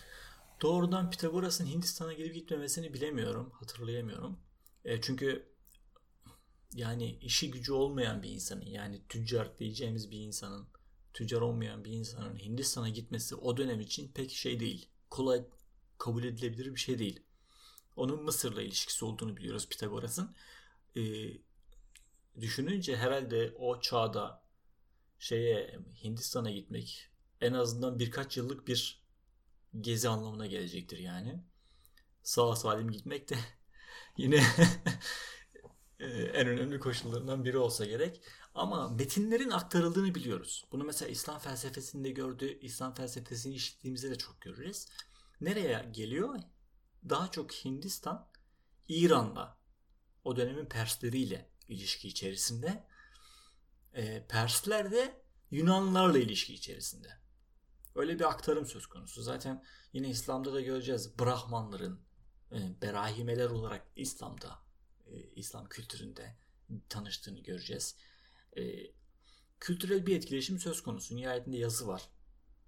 Doğrudan 0.62 1.10
Pitagoras'ın 1.12 1.66
Hindistan'a 1.66 2.14
gidip 2.14 2.34
gitmemesini 2.36 2.94
bilemiyorum. 2.94 3.50
Hatırlayamıyorum. 3.54 4.40
E, 4.86 5.02
çünkü 5.02 5.52
yani 6.74 7.18
işi 7.22 7.52
gücü 7.52 7.74
olmayan 7.74 8.24
bir 8.24 8.30
insanın 8.30 8.66
yani 8.66 9.02
tüccar 9.10 9.58
diyeceğimiz 9.58 10.12
bir 10.12 10.20
insanın 10.20 10.68
tüccar 11.14 11.42
olmayan 11.42 11.86
bir 11.86 11.92
insanın 11.92 12.36
Hindistan'a 12.36 12.90
gitmesi 12.90 13.36
o 13.36 13.58
dönem 13.58 13.80
için 13.80 14.12
pek 14.12 14.32
şey 14.32 14.60
değil. 14.60 14.90
Kolay 15.10 15.44
kabul 16.02 16.24
edilebilir 16.24 16.76
bir 16.76 16.80
şey 16.80 17.00
değil. 17.00 17.20
Onun 17.96 18.24
Mısır'la 18.24 18.62
ilişkisi 18.62 19.06
olduğunu 19.06 19.38
biliyoruz 19.38 19.70
Pitagoras'ın. 19.70 20.36
E, 20.96 21.02
düşününce 22.42 22.98
herhalde 22.98 23.54
o 23.60 23.82
çağda 23.82 24.44
şeye 25.20 25.80
Hindistan'a 26.04 26.52
gitmek 26.52 27.10
en 27.42 27.54
azından 27.54 28.00
birkaç 28.00 28.38
yıllık 28.38 28.68
bir 28.68 29.02
gezi 29.82 30.10
anlamına 30.10 30.48
gelecektir 30.48 30.98
yani. 30.98 31.44
Sağ 32.24 32.56
salim 32.56 32.92
gitmek 32.92 33.30
de 33.30 33.36
yine 34.18 34.44
en 36.34 36.48
önemli 36.48 36.80
koşullarından 36.80 37.46
biri 37.46 37.58
olsa 37.58 37.86
gerek. 37.86 38.22
Ama 38.56 38.90
metinlerin 38.90 39.50
aktarıldığını 39.50 40.16
biliyoruz. 40.16 40.66
Bunu 40.72 40.84
mesela 40.84 41.10
İslam 41.10 41.40
felsefesinde 41.40 42.10
gördü, 42.10 42.60
İslam 42.62 42.94
felsefesini 42.94 43.54
işittiğimizde 43.56 44.10
de 44.10 44.18
çok 44.18 44.42
görürüz. 44.42 44.88
Nereye 45.42 45.90
geliyor? 45.92 46.40
Daha 47.10 47.32
çok 47.32 47.52
Hindistan, 47.52 48.30
İran'la, 48.88 49.58
o 50.24 50.36
dönemin 50.36 50.66
Persleriyle 50.66 51.50
ilişki 51.68 52.08
içerisinde. 52.08 52.88
E, 53.94 54.28
Persler 54.28 54.92
de 54.92 55.22
Yunanlarla 55.52 56.18
ilişki 56.18 56.54
içerisinde. 56.54 57.08
Öyle 57.96 58.20
bir 58.20 58.30
aktarım 58.30 58.66
söz 58.66 58.88
konusu. 58.88 59.22
Zaten 59.22 59.64
yine 59.94 60.10
İslam'da 60.10 60.54
da 60.54 60.62
göreceğiz. 60.62 61.20
Brahmanların 61.20 62.02
e, 62.52 62.82
berahimeler 62.82 63.50
olarak 63.50 63.88
İslam'da, 63.96 64.60
e, 65.08 65.22
İslam 65.36 65.70
kültüründe 65.70 66.38
tanıştığını 66.90 67.40
göreceğiz. 67.40 67.96
E, 68.58 68.62
kültürel 69.60 70.06
bir 70.06 70.16
etkileşim 70.16 70.60
söz 70.60 70.84
konusu. 70.84 71.16
Nihayetinde 71.16 71.58
yazı 71.58 71.88
var, 71.88 72.10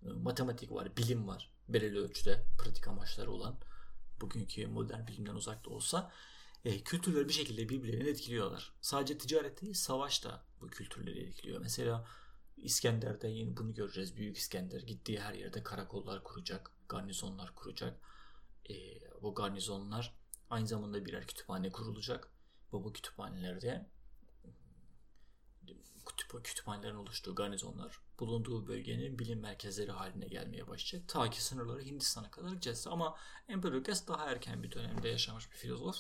e, 0.06 0.10
matematik 0.10 0.72
var, 0.72 0.98
bilim 0.98 1.28
var 1.28 1.53
belirli 1.74 2.00
ölçüde 2.00 2.46
pratik 2.58 2.88
amaçları 2.88 3.32
olan 3.32 3.60
bugünkü 4.22 4.68
modern 4.68 5.08
bilimden 5.08 5.36
uzak 5.36 5.66
da 5.66 5.70
olsa 5.70 6.12
e, 6.66 6.84
kültürleri 6.84 7.28
bir 7.28 7.34
şekilde 7.34 7.70
birbirlerini 7.70 8.10
etkiliyorlar. 8.10 8.74
Sadece 8.82 9.18
ticaret 9.18 9.62
değil 9.62 9.74
savaş 9.74 10.24
da 10.24 10.44
bu 10.62 10.68
kültürleri 10.68 11.20
etkiliyor. 11.20 11.62
Mesela 11.62 12.08
İskender'de 12.58 13.28
yine 13.28 13.58
bunu 13.58 13.74
göreceğiz. 13.74 14.18
Büyük 14.18 14.38
İskender 14.38 14.82
gittiği 14.82 15.20
her 15.20 15.34
yerde 15.34 15.64
karakollar 15.64 16.24
kuracak, 16.24 16.72
garnizonlar 16.90 17.56
kuracak. 17.56 18.00
E, 18.70 18.74
bu 19.22 19.36
garnizonlar 19.36 20.16
aynı 20.50 20.68
zamanda 20.68 21.06
birer 21.06 21.28
kütüphane 21.28 21.72
kurulacak. 21.72 22.28
Bu, 22.72 22.84
bu 22.84 22.94
kütüphanelerde 22.94 23.90
kütüp 26.06 26.44
kütüphanelerin 26.44 26.96
oluştuğu 26.96 27.36
garnizonlar 27.36 28.00
bulunduğu 28.20 28.68
bölgenin 28.68 29.20
bilim 29.20 29.40
merkezleri 29.40 29.92
haline 29.92 30.28
gelmeye 30.28 30.68
başlayacak. 30.68 31.10
Ta 31.10 31.30
ki 31.30 31.44
sınırları 31.44 31.82
Hindistan'a 31.82 32.32
kadar 32.32 32.50
gideceğiz. 32.50 32.88
Ama 32.88 33.18
Empedokles 33.48 34.08
daha 34.08 34.26
erken 34.26 34.64
bir 34.64 34.72
dönemde 34.72 35.10
yaşamış 35.10 35.52
bir 35.52 35.58
filozof. 35.58 35.96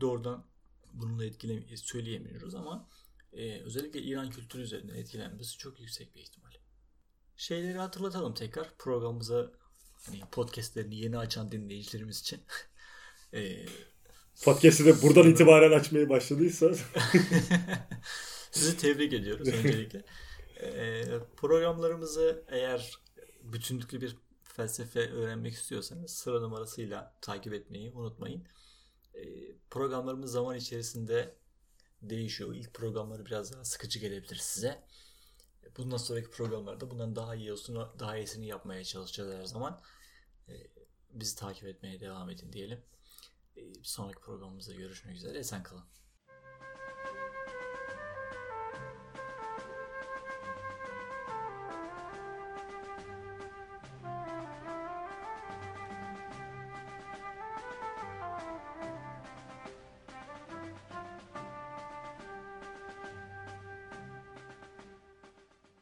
Doğrudan 0.00 0.46
bununla 0.92 1.24
etkile 1.24 1.76
söyleyemiyoruz 1.76 2.54
ama 2.54 2.88
e, 3.32 3.60
özellikle 3.60 4.02
İran 4.02 4.30
kültürü 4.30 4.62
üzerinden 4.62 4.94
etkilenmesi 4.94 5.58
çok 5.58 5.80
yüksek 5.80 6.14
bir 6.14 6.20
ihtimal. 6.20 6.52
Şeyleri 7.36 7.78
hatırlatalım 7.78 8.34
tekrar 8.34 8.76
programımıza 8.78 9.52
hani 10.06 10.20
podcastlerini 10.32 10.96
yeni 10.96 11.18
açan 11.18 11.52
dinleyicilerimiz 11.52 12.20
için. 12.20 12.40
e, 13.34 13.66
Podcast'i 14.44 14.84
de 14.84 15.02
buradan 15.02 15.30
itibaren 15.30 15.78
açmaya 15.78 16.08
başladıysa 16.08 16.66
Sizi 18.56 18.76
tebrik 18.76 19.12
ediyoruz 19.12 19.48
öncelikle. 19.52 20.04
e, 20.60 21.04
programlarımızı 21.36 22.44
eğer 22.48 22.98
bütünlüklü 23.42 24.00
bir 24.00 24.16
felsefe 24.44 25.10
öğrenmek 25.10 25.54
istiyorsanız 25.54 26.10
sıra 26.10 26.40
numarasıyla 26.40 27.14
takip 27.20 27.52
etmeyi 27.54 27.92
unutmayın. 27.92 28.44
E, 29.14 29.22
programlarımız 29.70 30.32
zaman 30.32 30.56
içerisinde 30.56 31.34
değişiyor. 32.02 32.54
İlk 32.54 32.74
programları 32.74 33.26
biraz 33.26 33.52
daha 33.52 33.64
sıkıcı 33.64 33.98
gelebilir 33.98 34.36
size. 34.36 34.82
Bundan 35.76 35.96
sonraki 35.96 36.30
programlarda 36.30 36.90
bundan 36.90 37.16
daha 37.16 37.34
iyi 37.34 37.52
olsun, 37.52 37.88
daha 37.98 38.16
iyisini 38.16 38.46
yapmaya 38.46 38.84
çalışacağız 38.84 39.34
her 39.34 39.44
zaman. 39.44 39.80
E, 40.48 40.54
bizi 41.10 41.36
takip 41.36 41.64
etmeye 41.64 42.00
devam 42.00 42.30
edin 42.30 42.52
diyelim. 42.52 42.82
E, 43.56 43.60
sonraki 43.82 44.20
programımızda 44.20 44.74
görüşmek 44.74 45.16
üzere. 45.16 45.38
Esen 45.38 45.62
kalın. 45.62 45.84